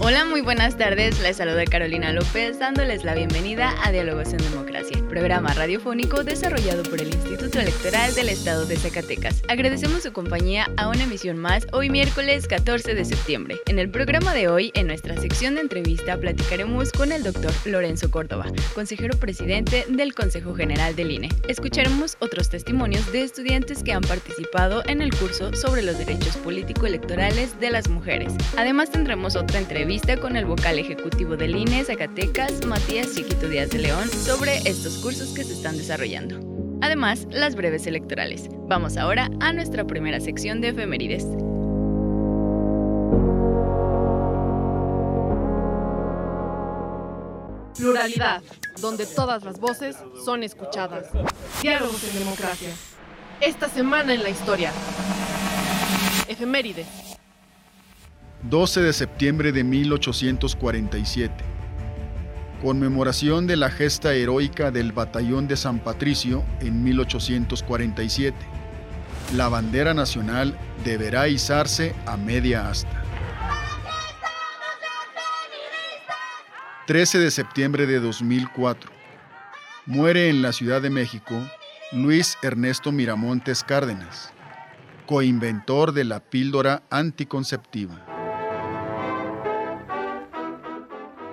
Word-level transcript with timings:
Hola, 0.00 0.24
muy 0.24 0.42
buenas 0.42 0.78
tardes. 0.78 1.18
Les 1.20 1.38
saluda 1.38 1.64
Carolina 1.64 2.12
López 2.12 2.60
dándoles 2.60 3.02
la 3.02 3.16
bienvenida 3.16 3.74
a 3.82 3.90
Diálogos 3.90 4.32
en 4.32 4.38
Democracia, 4.38 4.96
programa 5.08 5.52
radiofónico 5.54 6.22
desarrollado 6.22 6.84
por 6.84 7.00
el 7.00 7.08
Instituto 7.08 7.58
Electoral 7.58 8.14
del 8.14 8.28
Estado 8.28 8.64
de 8.64 8.76
Zacatecas. 8.76 9.42
Agradecemos 9.48 10.04
su 10.04 10.12
compañía 10.12 10.68
a 10.76 10.88
una 10.88 11.02
emisión 11.02 11.36
más 11.36 11.66
hoy 11.72 11.90
miércoles 11.90 12.46
14 12.46 12.94
de 12.94 13.04
septiembre. 13.04 13.56
En 13.66 13.80
el 13.80 13.90
programa 13.90 14.34
de 14.34 14.46
hoy, 14.46 14.70
en 14.74 14.86
nuestra 14.86 15.16
sección 15.16 15.56
de 15.56 15.62
entrevista, 15.62 16.16
platicaremos 16.16 16.92
con 16.92 17.10
el 17.10 17.24
doctor 17.24 17.52
Lorenzo 17.64 18.08
Córdoba, 18.08 18.46
consejero 18.76 19.18
presidente 19.18 19.84
del 19.88 20.14
Consejo 20.14 20.54
General 20.54 20.94
del 20.94 21.10
INE. 21.10 21.30
Escucharemos 21.48 22.16
otros 22.20 22.50
testimonios 22.50 23.10
de 23.10 23.22
estudiantes 23.24 23.82
que 23.82 23.92
han 23.92 24.02
participado 24.02 24.84
en 24.86 25.02
el 25.02 25.12
curso 25.12 25.52
sobre 25.54 25.82
los 25.82 25.98
derechos 25.98 26.36
político-electorales 26.36 27.58
de 27.58 27.70
las 27.70 27.88
mujeres. 27.88 28.32
Además 28.56 28.92
tendremos 28.92 29.34
otra 29.34 29.58
entrevista 29.58 29.87
vista 29.88 30.18
con 30.18 30.36
el 30.36 30.44
vocal 30.44 30.78
ejecutivo 30.78 31.34
del 31.34 31.56
INE 31.56 31.82
Zacatecas, 31.82 32.66
Matías 32.66 33.14
Chiquito 33.14 33.48
Díaz 33.48 33.70
de 33.70 33.78
León, 33.78 34.06
sobre 34.10 34.58
estos 34.58 34.98
cursos 34.98 35.30
que 35.30 35.42
se 35.42 35.54
están 35.54 35.78
desarrollando. 35.78 36.38
Además, 36.82 37.26
las 37.30 37.54
breves 37.56 37.86
electorales. 37.86 38.48
Vamos 38.68 38.98
ahora 38.98 39.30
a 39.40 39.50
nuestra 39.54 39.86
primera 39.86 40.20
sección 40.20 40.60
de 40.60 40.68
efemérides. 40.68 41.24
Pluralidad, 47.78 48.42
donde 48.82 49.06
todas 49.06 49.42
las 49.42 49.58
voces 49.58 49.96
son 50.22 50.42
escuchadas. 50.42 51.06
Diálogos 51.62 52.04
en 52.04 52.18
democracia. 52.18 52.68
Esta 53.40 53.70
semana 53.70 54.12
en 54.12 54.22
la 54.22 54.28
historia. 54.28 54.70
Efemérides. 56.28 57.07
12 58.44 58.82
de 58.82 58.92
septiembre 58.92 59.52
de 59.52 59.64
1847. 59.64 61.34
Conmemoración 62.62 63.46
de 63.46 63.56
la 63.56 63.70
gesta 63.70 64.14
heroica 64.14 64.70
del 64.70 64.92
Batallón 64.92 65.48
de 65.48 65.56
San 65.56 65.80
Patricio 65.80 66.44
en 66.60 66.82
1847. 66.84 68.36
La 69.34 69.48
bandera 69.48 69.92
nacional 69.92 70.56
deberá 70.84 71.28
izarse 71.28 71.94
a 72.06 72.16
media 72.16 72.68
asta. 72.68 73.02
13 76.86 77.18
de 77.18 77.30
septiembre 77.30 77.86
de 77.86 78.00
2004. 78.00 78.90
Muere 79.84 80.30
en 80.30 80.42
la 80.42 80.52
Ciudad 80.52 80.80
de 80.80 80.90
México 80.90 81.34
Luis 81.92 82.36
Ernesto 82.42 82.92
Miramontes 82.92 83.64
Cárdenas, 83.64 84.30
coinventor 85.06 85.92
de 85.92 86.04
la 86.04 86.20
píldora 86.20 86.82
anticonceptiva. 86.90 88.07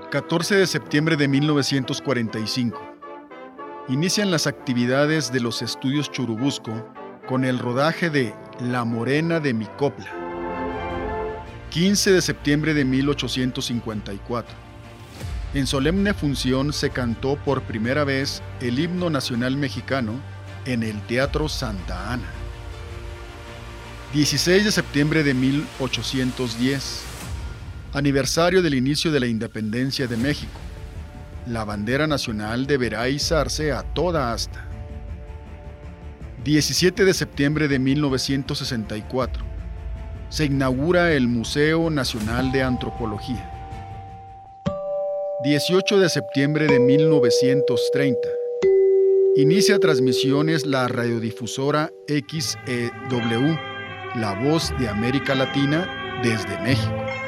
14 0.09 0.55
de 0.55 0.67
septiembre 0.67 1.15
de 1.15 1.27
1945. 1.27 2.79
Inician 3.89 4.29
las 4.29 4.45
actividades 4.45 5.31
de 5.31 5.39
los 5.39 5.61
estudios 5.61 6.11
Churubusco 6.11 6.73
con 7.27 7.43
el 7.43 7.59
rodaje 7.59 8.09
de 8.09 8.33
La 8.59 8.85
Morena 8.85 9.39
de 9.39 9.53
mi 9.53 9.65
copla. 9.65 10.11
15 11.71 12.11
de 12.13 12.21
septiembre 12.21 12.73
de 12.73 12.85
1854. 12.85 14.55
En 15.55 15.65
solemne 15.65 16.13
función 16.13 16.71
se 16.71 16.91
cantó 16.91 17.35
por 17.37 17.63
primera 17.63 18.03
vez 18.03 18.43
el 18.61 18.79
himno 18.79 19.09
nacional 19.09 19.57
mexicano 19.57 20.13
en 20.65 20.83
el 20.83 21.01
Teatro 21.07 21.49
Santa 21.49 22.13
Ana. 22.13 22.29
16 24.13 24.65
de 24.65 24.71
septiembre 24.71 25.23
de 25.23 25.33
1810 25.33 27.14
Aniversario 27.95 28.61
del 28.61 28.73
inicio 28.73 29.09
de 29.09 29.21
la 29.21 29.27
independencia 29.27 30.05
de 30.05 30.17
México. 30.17 30.59
La 31.47 31.63
bandera 31.63 32.07
nacional 32.07 32.67
deberá 32.67 33.07
izarse 33.07 33.71
a 33.71 33.83
toda 33.83 34.33
asta. 34.33 34.65
17 36.43 37.05
de 37.05 37.13
septiembre 37.13 37.69
de 37.69 37.79
1964. 37.79 39.45
Se 40.27 40.43
inaugura 40.43 41.13
el 41.13 41.29
Museo 41.29 41.89
Nacional 41.89 42.51
de 42.51 42.63
Antropología. 42.63 43.49
18 45.45 45.97
de 45.97 46.09
septiembre 46.09 46.67
de 46.67 46.81
1930. 46.81 48.19
Inicia 49.37 49.79
transmisiones 49.79 50.65
la 50.65 50.89
radiodifusora 50.89 51.93
XEW, 52.09 53.57
La 54.15 54.33
Voz 54.43 54.73
de 54.79 54.89
América 54.89 55.33
Latina, 55.33 56.19
desde 56.21 56.59
México. 56.59 57.24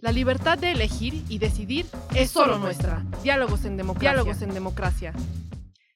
La 0.00 0.12
libertad 0.12 0.56
de 0.56 0.70
elegir 0.70 1.24
y 1.28 1.38
decidir 1.38 1.84
es 2.14 2.30
solo 2.30 2.56
nuestra. 2.60 3.04
Diálogos 3.24 3.64
en 3.64 3.76
democracia. 3.76 4.12
Diálogos 4.12 4.42
en 4.42 4.54
democracia. 4.54 5.12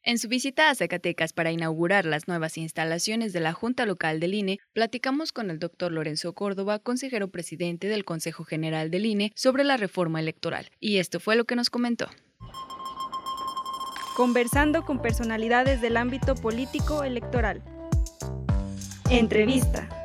En 0.03 0.19
su 0.19 0.27
visita 0.27 0.71
a 0.71 0.75
Zacatecas 0.75 1.33
para 1.33 1.53
inaugurar 1.53 2.05
las 2.05 2.27
nuevas 2.27 2.59
instalaciones 2.59 3.33
de 3.33 3.39
la 3.39 3.53
Junta 3.53 3.87
Local 3.87 4.19
del 4.19 4.35
INE, 4.35 4.59
platicamos 4.73 5.31
con 5.31 5.51
el 5.51 5.61
doctor 5.61 5.93
Lorenzo 5.93 6.33
Córdoba, 6.33 6.81
consejero 6.81 7.29
presidente 7.29 7.87
del 7.87 8.05
Consejo 8.05 8.43
General 8.43 8.91
del 8.91 9.07
INE, 9.07 9.31
sobre 9.37 9.63
la 9.63 9.77
reforma 9.77 10.19
electoral. 10.19 10.69
Y 10.81 10.97
esto 10.97 11.21
fue 11.21 11.37
lo 11.37 11.45
que 11.45 11.55
nos 11.55 11.71
comentó. 11.71 12.09
Conversando 14.17 14.85
con 14.85 15.01
personalidades 15.01 15.81
del 15.81 15.97
ámbito 15.97 16.35
político 16.35 17.05
electoral. 17.05 17.63
Entrevista. 19.11 20.02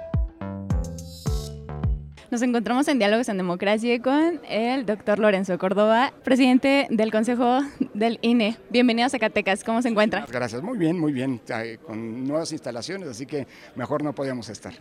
Nos 2.29 2.41
encontramos 2.41 2.85
en 2.89 2.99
Diálogos 2.99 3.29
en 3.29 3.37
Democracia 3.37 4.01
con 4.01 4.41
el 4.49 4.85
doctor 4.85 5.17
Lorenzo 5.17 5.57
Córdoba, 5.57 6.11
presidente 6.25 6.85
del 6.89 7.09
Consejo 7.09 7.59
del 7.93 8.19
INE. 8.21 8.57
Bienvenido 8.69 9.05
a 9.05 9.09
Zacatecas, 9.09 9.63
¿cómo 9.63 9.81
se 9.81 9.87
encuentra? 9.87 10.25
Gracias, 10.29 10.61
muy 10.61 10.77
bien, 10.77 10.99
muy 10.99 11.13
bien, 11.13 11.39
con 11.85 12.27
nuevas 12.27 12.51
instalaciones, 12.51 13.07
así 13.07 13.25
que 13.25 13.47
mejor 13.77 14.03
no 14.03 14.13
podíamos 14.13 14.49
estar. 14.49 14.73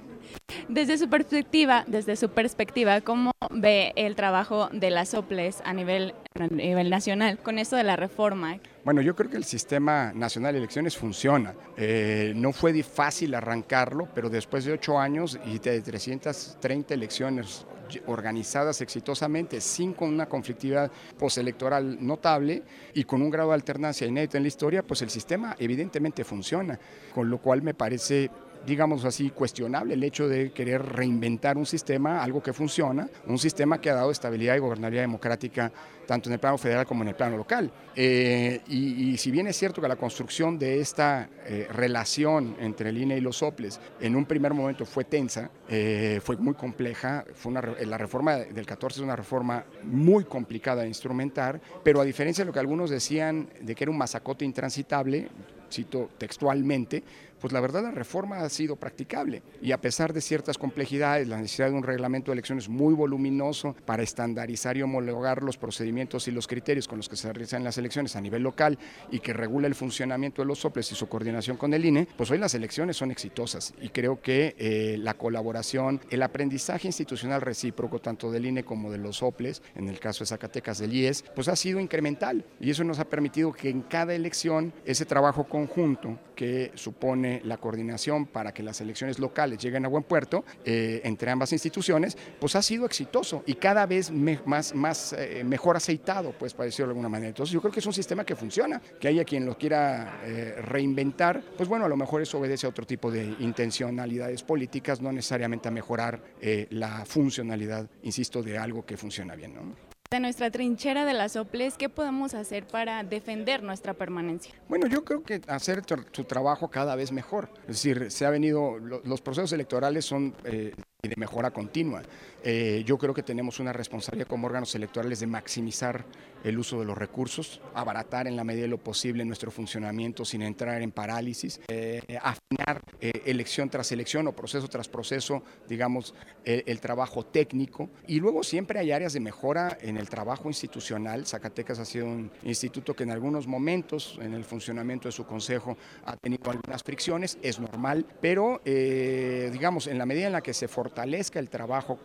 Desde 0.69 0.99
su 0.99 1.09
perspectiva, 1.09 1.85
desde 1.87 2.17
su 2.17 2.29
perspectiva, 2.31 3.01
¿cómo 3.01 3.31
ve 3.51 3.93
el 3.95 4.17
trabajo 4.17 4.69
de 4.73 4.91
las 4.91 5.15
OPLES 5.15 5.63
a 5.65 5.73
nivel, 5.73 6.15
nacional 6.35 7.39
con 7.39 7.59
esto 7.59 7.77
de 7.77 7.85
la 7.85 7.95
reforma? 7.95 8.59
Bueno, 8.85 9.01
yo 9.01 9.15
creo 9.15 9.31
que 9.31 9.37
el 9.37 9.45
sistema 9.45 10.13
nacional 10.13 10.53
de 10.53 10.59
elecciones 10.59 10.97
funciona. 10.97 11.55
Eh, 11.77 12.33
no 12.35 12.53
fue 12.53 12.83
fácil 12.83 13.35
arrancarlo, 13.35 14.09
pero 14.13 14.29
después 14.29 14.65
de 14.65 14.73
ocho 14.73 14.99
años 14.99 15.39
y 15.47 15.61
de 15.61 15.81
330 15.81 16.95
elecciones 16.95 17.65
organizadas 18.07 18.81
exitosamente, 18.81 19.61
sin 19.61 19.93
con 19.93 20.09
una 20.09 20.27
conflictividad 20.27 20.91
postelectoral 21.19 22.05
notable 22.05 22.65
y 22.95 23.05
con 23.05 23.23
un 23.23 23.31
grado 23.31 23.51
de 23.51 23.55
alternancia 23.55 24.07
inédito 24.07 24.37
en 24.37 24.43
la 24.43 24.49
historia, 24.49 24.83
pues 24.83 25.03
el 25.03 25.11
sistema 25.11 25.55
evidentemente 25.59 26.25
funciona, 26.25 26.79
con 27.15 27.31
lo 27.31 27.39
cual 27.39 27.63
me 27.63 27.75
parece 27.75 28.31
digamos 28.67 29.05
así, 29.05 29.31
cuestionable 29.31 29.95
el 29.95 30.03
hecho 30.03 30.29
de 30.29 30.51
querer 30.51 30.83
reinventar 30.83 31.57
un 31.57 31.67
sistema, 31.67 32.23
algo 32.23 32.43
que 32.43 32.53
funciona, 32.53 33.09
un 33.27 33.39
sistema 33.39 33.81
que 33.81 33.91
ha 33.91 33.95
dado 33.95 34.11
estabilidad 34.11 34.57
y 34.57 34.59
gobernabilidad 34.59 35.05
democrática 35.05 35.73
tanto 36.07 36.29
en 36.29 36.35
el 36.35 36.39
plano 36.39 36.57
federal 36.57 36.87
como 36.87 37.03
en 37.03 37.09
el 37.09 37.15
plano 37.15 37.37
local. 37.37 37.71
Eh, 37.95 38.61
y, 38.69 39.17
si 39.17 39.31
bien 39.31 39.47
es 39.47 39.57
cierto 39.57 39.83
que 39.83 39.89
la 39.89 39.97
construcción 39.97 40.59
de 40.59 40.81
esta 40.81 41.29
eh, 41.45 41.67
relación 41.71 42.57
entre 42.61 42.91
el 42.91 42.99
INE 42.99 43.17
y 43.17 43.21
los 43.21 43.39
soples 43.39 43.81
en 44.01 44.15
un 44.15 44.25
primer 44.25 44.55
momento 44.55 44.85
fue 44.87 45.05
tensa, 45.05 45.51
eh, 45.69 46.21
fue 46.23 46.37
muy 46.37 46.55
compleja, 46.55 47.25
fue 47.35 47.51
una, 47.53 47.63
la 47.63 47.99
reforma 47.99 48.37
del 48.37 48.67
14 48.67 49.01
es 49.01 49.05
una 49.05 49.17
reforma 49.17 49.65
muy 49.83 50.25
complicada 50.25 50.83
de 50.83 50.89
instrumentar, 50.89 51.61
pero 51.83 52.01
a 52.01 52.05
diferencia 52.05 52.45
de 52.45 52.47
lo 52.47 52.53
que 52.53 52.61
algunos 52.61 52.91
decían 52.91 53.49
de 53.61 53.75
que 53.75 53.85
era 53.85 53.91
un 53.91 53.99
masacote 53.99 54.45
intransitable, 54.45 55.29
cito 55.71 56.11
textualmente, 56.17 57.03
pues 57.41 57.53
la 57.53 57.61
verdad 57.61 57.83
la 57.83 57.91
reforma 57.91 58.41
ha 58.41 58.49
sido 58.49 58.77
practicable 58.77 59.43
y 59.63 59.73
a 59.73 59.81
pesar 59.81 60.13
de 60.13 60.21
ciertas 60.21 60.59
complejidades, 60.59 61.29
la 61.29 61.39
necesidad 61.39 61.71
de 61.71 61.77
un 61.77 61.83
reglamento 61.83 62.31
de 62.31 62.35
elecciones 62.35 62.69
muy 62.69 62.95
voluminoso 62.95 63.77
para 63.85 64.03
estandarizar 64.03 64.77
y 64.77 64.83
homologar 64.83 65.43
los 65.43 65.57
procedimientos 65.57 66.29
y 66.29 66.31
los 66.31 66.47
criterios 66.47 66.89
con 66.89 66.99
los 66.99 67.09
que 67.09 67.17
se 67.17 67.33
realizan 67.33 67.65
las 67.65 67.79
elecciones 67.79 68.17
a 68.17 68.21
nivel 68.21 68.43
local 68.43 68.79
y 69.11 69.21
que 69.21 69.33
regula 69.33 69.67
el 69.67 69.75
funcionamiento 69.75 70.43
de 70.43 70.47
los 70.47 70.61
soples 70.61 70.91
y 70.93 70.95
su 70.95 71.09
coordinación 71.09 71.57
con 71.57 71.75
el 71.75 71.85
INE, 71.85 72.09
pues 72.17 72.31
hoy 72.31 72.39
las 72.39 72.55
elecciones 72.55 72.97
son 72.97 73.11
exitosas 73.11 73.75
y 73.81 73.89
creo 73.91 74.21
que 74.21 74.55
eh, 74.59 74.97
la 74.99 75.15
colaboración, 75.15 76.01
el 76.11 76.23
aprendizaje 76.23 76.89
institucional 76.89 77.41
recíproco 77.41 78.01
tanto 78.01 78.31
del 78.31 78.47
INE 78.47 78.65
como 78.65 78.91
de 78.91 78.99
los 78.99 79.19
soples, 79.19 79.63
en 79.75 79.89
el 79.89 79.99
caso 79.99 80.25
de 80.25 80.29
Zacatecas 80.29 80.79
del 80.79 80.93
IES, 80.93 81.25
pues 81.35 81.49
ha 81.49 81.57
sido 81.57 81.81
incremental 81.81 82.45
y 82.61 82.71
eso 82.71 82.85
nos 82.85 82.99
ha 82.99 83.05
permitido 83.05 83.53
que 83.53 83.71
en 83.71 83.83
cada 83.83 84.15
elección 84.15 84.73
ese 84.85 85.05
trabajo 85.05 85.45
conjunto 85.45 86.19
que 86.35 86.71
supone 86.75 87.26
la 87.45 87.57
coordinación 87.59 88.27
para 88.27 88.53
que 88.53 88.63
las 88.63 88.81
elecciones 88.81 89.19
locales 89.19 89.59
lleguen 89.59 89.85
a 89.85 89.89
buen 89.89 90.05
puerto 90.05 90.45
eh, 90.65 91.01
entre 91.05 91.31
ambas 91.31 91.53
instituciones, 91.53 92.17
pues 92.39 92.57
ha 92.57 92.63
sido 92.63 92.87
exitoso 92.87 93.43
y 93.47 93.55
cada 93.55 93.87
vez 93.87 94.11
más, 94.11 94.75
más 94.75 95.13
eh, 95.13 95.43
mejor 95.45 95.77
aceitado, 95.77 96.33
pues 96.39 96.55
para 96.55 96.67
decirlo 96.67 96.89
de 96.89 96.91
alguna 96.93 97.09
manera. 97.09 97.29
Entonces 97.29 97.53
yo 97.53 97.61
creo 97.61 97.73
que 97.73 97.81
es 97.81 97.87
un 97.87 97.93
sistema 97.93 98.25
que 98.25 98.37
funciona, 98.37 98.81
que 99.01 99.09
haya 99.09 99.25
quien 99.25 99.47
lo 99.47 99.57
quiera 99.57 100.21
eh, 100.25 100.57
reinventar, 100.63 101.43
pues 101.57 101.69
bueno, 101.69 101.85
a 101.85 101.89
lo 101.89 101.97
mejor 101.97 102.23
eso 102.23 102.39
obedece 102.39 102.67
a 102.67 102.71
otro 102.71 102.87
tipo 102.87 103.11
de 103.11 103.35
intencionalidades 103.41 104.43
políticas, 104.43 105.01
no 105.01 105.13
necesariamente 105.13 105.69
a 105.69 105.71
mejorar 105.71 106.23
la 106.71 107.05
funcionalidad, 107.05 107.89
insisto, 108.03 108.43
de 108.43 108.59
algo 108.59 108.85
que 108.85 108.97
funciona 108.97 109.35
bien. 109.35 109.55
¿no? 109.55 109.86
De 110.11 110.21
nuestra 110.21 110.53
trinchera 110.53 111.05
de 111.05 111.15
las 111.15 111.35
OPLES, 111.35 111.77
¿qué 111.77 111.89
podemos 111.89 112.35
hacer 112.35 112.65
para 112.65 113.03
defender 113.03 113.65
nuestra 113.65 113.93
permanencia? 113.93 114.55
Bueno, 114.69 114.87
yo 114.87 115.05
creo 115.05 115.25
que 115.25 115.41
hacer 115.49 115.83
su 116.13 116.25
trabajo 116.25 116.69
cada 116.69 116.95
vez 116.95 117.11
mejor. 117.11 117.49
Es 117.63 117.83
decir, 117.83 118.11
se 118.13 118.25
ha 118.25 118.31
venido, 118.31 118.79
los 118.79 119.21
procesos 119.21 119.53
electorales 119.53 120.05
son 120.05 120.33
eh, 120.45 120.75
de 121.03 121.15
mejora 121.17 121.51
continua. 121.51 122.03
Eh, 122.49 122.85
yo 122.87 122.97
creo 122.97 123.13
que 123.13 123.25
tenemos 123.25 123.59
una 123.59 123.73
responsabilidad 123.73 124.29
como 124.29 124.47
órganos 124.47 124.73
electorales 124.77 125.19
de 125.19 125.27
maximizar 125.27 126.05
el 126.45 126.57
uso 126.61 126.79
de 126.79 126.85
los 126.85 126.97
recursos, 126.97 127.61
abaratar 127.75 128.29
en 128.29 128.37
la 128.37 128.45
medida 128.45 128.63
de 128.63 128.69
lo 128.69 128.79
posible 128.79 129.25
nuestro 129.25 129.51
funcionamiento 129.51 130.25
sin 130.25 130.43
entrar 130.43 130.81
en 130.81 130.93
parálisis, 130.93 131.61
eh, 131.67 132.01
afinar 132.23 132.83
eh, 133.01 133.11
elección 133.25 133.69
tras 133.69 133.91
elección 133.91 134.29
o 134.29 134.33
proceso 134.33 134.69
tras 134.69 134.89
proceso, 134.89 135.43
digamos, 135.69 136.15
el, 136.45 136.79
trabajo 136.79 137.27
técnico. 137.27 137.91
Y 138.07 138.21
luego 138.21 138.45
siempre 138.45 138.79
hay 138.79 138.93
áreas 138.93 139.13
de 139.13 139.19
mejora 139.19 139.77
en 139.81 139.97
el 139.97 140.09
trabajo 140.09 140.47
institucional. 140.47 141.27
Zacatecas 141.27 141.81
ha 141.81 141.85
sido 141.85 142.07
un 142.07 142.31
instituto 142.45 142.95
que 142.95 143.03
en 143.03 143.11
algunos 143.11 143.49
momentos 143.49 144.21
en 144.23 144.35
el 144.35 144.45
funcionamiento 144.45 145.09
de 145.09 145.13
su 145.13 145.27
consejo 145.27 145.77
ha 146.05 146.17
tenido 146.17 146.49
algunas 146.49 146.85
fricciones, 146.85 147.39
es 147.43 147.59
normal, 147.59 148.07
pero 148.21 148.61
digamos, 148.65 149.89
en 149.89 149.99
la 149.99 150.07
medida 150.07 150.27
en 150.29 150.33
la 150.33 150.43
que 150.43 150.55
se 150.55 150.69
fortalezca 150.69 151.41
el 151.41 151.51
trabajo 151.51 151.97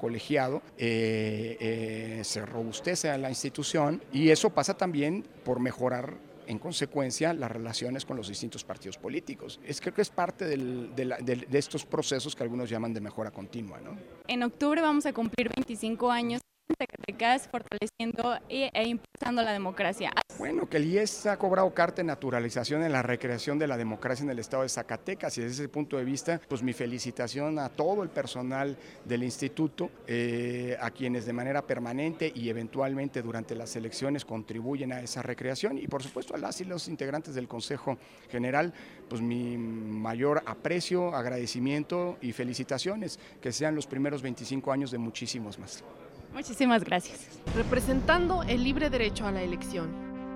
se 0.78 2.45
robustece 2.45 3.10
a 3.10 3.18
la 3.18 3.30
institución 3.30 4.01
y 4.12 4.30
eso 4.30 4.50
pasa 4.50 4.75
también 4.75 5.24
por 5.44 5.60
mejorar 5.60 6.16
en 6.48 6.60
consecuencia 6.60 7.33
las 7.33 7.50
relaciones 7.50 8.06
con 8.06 8.18
los 8.18 8.28
distintos 8.28 8.63
partidos 8.63 8.98
políticos. 8.98 9.60
Es, 9.66 9.80
creo 9.80 9.94
que 9.94 10.01
es 10.01 10.10
parte 10.10 10.45
de, 10.45 11.48
estos 11.54 11.86
procesos 11.86 12.36
que 12.36 12.44
algunos 12.44 12.69
llaman 12.69 12.94
de 12.94 13.00
mejora 13.00 13.31
continua. 13.31 13.80
En 14.28 14.44
octubre 14.44 14.81
vamos 14.81 15.06
a 15.06 15.13
cumplir 15.13 15.50
25 15.56 16.12
años 16.12 16.40
Zacatecas 16.77 17.47
fortaleciendo 17.47 18.38
e 18.50 18.88
impulsando 18.88 19.41
la 19.41 19.53
democracia. 19.53 20.12
Bueno, 20.38 20.68
que 20.68 20.77
el 20.77 20.85
IES 20.85 21.27
ha 21.27 21.38
cobrado 21.38 21.71
carta 21.73 21.97
de 21.97 22.06
naturalización 22.06 22.83
en 22.83 22.91
la 22.91 23.01
recreación 23.01 23.59
de 23.59 23.68
la 23.68 23.77
democracia 23.77 24.23
en 24.23 24.29
el 24.31 24.39
estado 24.39 24.63
de 24.63 24.69
Zacatecas 24.69 25.38
y 25.38 25.41
desde 25.41 25.63
ese 25.63 25.69
punto 25.69 25.97
de 25.97 26.03
vista, 26.03 26.41
pues 26.47 26.63
mi 26.63 26.73
felicitación 26.73 27.59
a 27.59 27.69
todo 27.69 28.01
el 28.01 28.09
personal 28.09 28.77
del 29.06 29.23
instituto, 29.23 29.91
eh, 30.07 30.77
a 30.81 30.89
quienes 30.91 31.25
de 31.25 31.33
manera 31.33 31.62
permanente 31.62 32.31
y 32.33 32.50
eventualmente 32.50 33.21
durante 33.21 33.56
las 33.56 33.75
elecciones 33.75 34.25
contribuyen 34.25 34.94
a 34.94 35.01
esa 35.01 35.21
recreación 35.21 35.77
y 35.77 35.88
por 35.88 36.01
supuesto 36.01 36.33
a 36.33 36.38
las 36.38 36.59
y 36.62 36.65
los 36.65 36.88
integrantes 36.88 37.35
del 37.35 37.47
Consejo 37.47 37.97
General, 38.29 38.73
pues 39.09 39.21
mi 39.21 39.57
mayor 39.57 40.41
aprecio, 40.45 41.13
agradecimiento 41.15 42.18
y 42.21 42.31
felicitaciones, 42.31 43.19
que 43.41 43.51
sean 43.51 43.75
los 43.75 43.88
primeros 43.88 44.21
25 44.21 44.71
años 44.71 44.91
de 44.91 44.97
muchísimos 44.97 45.59
más. 45.59 45.83
Muchísimas 46.33 46.83
gracias. 46.83 47.28
Representando 47.56 48.44
el 48.44 48.63
libre 48.63 48.89
derecho 48.89 49.25
a 49.25 49.31
la 49.31 49.42
elección. 49.42 50.10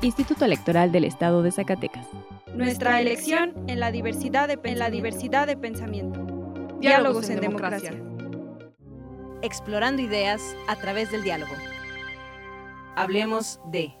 Instituto 0.00 0.44
Electoral 0.44 0.92
del 0.92 1.02
Estado 1.02 1.42
de 1.42 1.50
Zacatecas. 1.50 2.06
Nuestra 2.54 3.00
elección 3.00 3.52
en 3.66 3.80
la 3.80 3.90
diversidad 3.90 4.46
de, 4.46 4.60
en 4.62 4.78
la 4.78 4.90
diversidad 4.90 5.48
de 5.48 5.56
pensamiento. 5.56 6.24
Diálogos, 6.78 7.28
en, 7.30 7.40
democracia. 7.40 7.92
Explorando 9.42 10.00
ideas 10.00 10.40
a 10.68 10.76
través 10.76 11.10
del 11.10 11.24
diálogo. 11.24 11.52
Hablemos 12.94 13.60
de... 13.72 13.92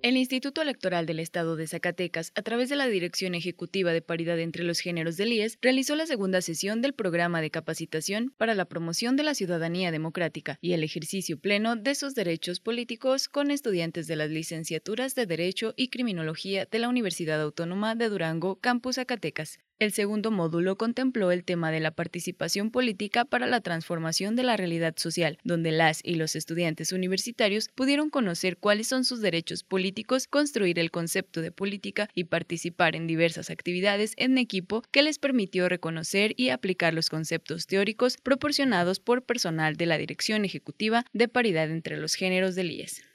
El 0.00 0.16
Instituto 0.16 0.62
Electoral 0.62 1.06
del 1.06 1.18
Estado 1.18 1.56
de 1.56 1.66
Zacatecas, 1.66 2.30
a 2.36 2.42
través 2.42 2.68
de 2.68 2.76
la 2.76 2.86
Dirección 2.86 3.34
Ejecutiva 3.34 3.92
de 3.92 4.00
Paridad 4.00 4.38
entre 4.38 4.62
los 4.62 4.78
Géneros 4.78 5.16
del 5.16 5.32
IES, 5.32 5.58
realizó 5.60 5.96
la 5.96 6.06
segunda 6.06 6.40
sesión 6.40 6.80
del 6.80 6.92
programa 6.92 7.40
de 7.40 7.50
capacitación 7.50 8.32
para 8.36 8.54
la 8.54 8.66
promoción 8.66 9.16
de 9.16 9.24
la 9.24 9.34
ciudadanía 9.34 9.90
democrática 9.90 10.56
y 10.60 10.74
el 10.74 10.84
ejercicio 10.84 11.40
pleno 11.40 11.74
de 11.74 11.96
sus 11.96 12.14
derechos 12.14 12.60
políticos 12.60 13.28
con 13.28 13.50
estudiantes 13.50 14.06
de 14.06 14.14
las 14.14 14.30
licenciaturas 14.30 15.16
de 15.16 15.26
Derecho 15.26 15.74
y 15.76 15.88
Criminología 15.88 16.64
de 16.70 16.78
la 16.78 16.88
Universidad 16.88 17.42
Autónoma 17.42 17.96
de 17.96 18.08
Durango, 18.08 18.60
Campus 18.60 18.96
Zacatecas. 18.96 19.58
El 19.80 19.92
segundo 19.92 20.32
módulo 20.32 20.76
contempló 20.76 21.30
el 21.30 21.44
tema 21.44 21.70
de 21.70 21.78
la 21.78 21.92
participación 21.92 22.72
política 22.72 23.24
para 23.24 23.46
la 23.46 23.60
transformación 23.60 24.34
de 24.34 24.42
la 24.42 24.56
realidad 24.56 24.94
social, 24.96 25.38
donde 25.44 25.70
las 25.70 26.00
y 26.02 26.16
los 26.16 26.34
estudiantes 26.34 26.90
universitarios 26.90 27.68
pudieron 27.76 28.10
conocer 28.10 28.56
cuáles 28.56 28.88
son 28.88 29.04
sus 29.04 29.20
derechos 29.20 29.62
políticos, 29.62 30.26
construir 30.26 30.80
el 30.80 30.90
concepto 30.90 31.42
de 31.42 31.52
política 31.52 32.08
y 32.12 32.24
participar 32.24 32.96
en 32.96 33.06
diversas 33.06 33.50
actividades 33.50 34.14
en 34.16 34.36
equipo 34.36 34.82
que 34.90 35.04
les 35.04 35.20
permitió 35.20 35.68
reconocer 35.68 36.34
y 36.36 36.48
aplicar 36.48 36.92
los 36.92 37.08
conceptos 37.08 37.68
teóricos 37.68 38.16
proporcionados 38.16 38.98
por 38.98 39.22
personal 39.22 39.76
de 39.76 39.86
la 39.86 39.96
Dirección 39.96 40.44
Ejecutiva 40.44 41.04
de 41.12 41.28
Paridad 41.28 41.70
entre 41.70 41.98
los 41.98 42.14
Géneros 42.14 42.56
del 42.56 42.72
IES. 42.72 43.07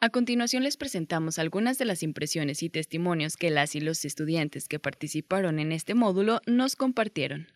A 0.00 0.10
continuación 0.10 0.62
les 0.62 0.76
presentamos 0.76 1.40
algunas 1.40 1.76
de 1.76 1.84
las 1.84 2.04
impresiones 2.04 2.62
y 2.62 2.70
testimonios 2.70 3.36
que 3.36 3.50
las 3.50 3.74
y 3.74 3.80
los 3.80 4.04
estudiantes 4.04 4.68
que 4.68 4.78
participaron 4.78 5.58
en 5.58 5.72
este 5.72 5.94
módulo 5.94 6.40
nos 6.46 6.76
compartieron. 6.76 7.48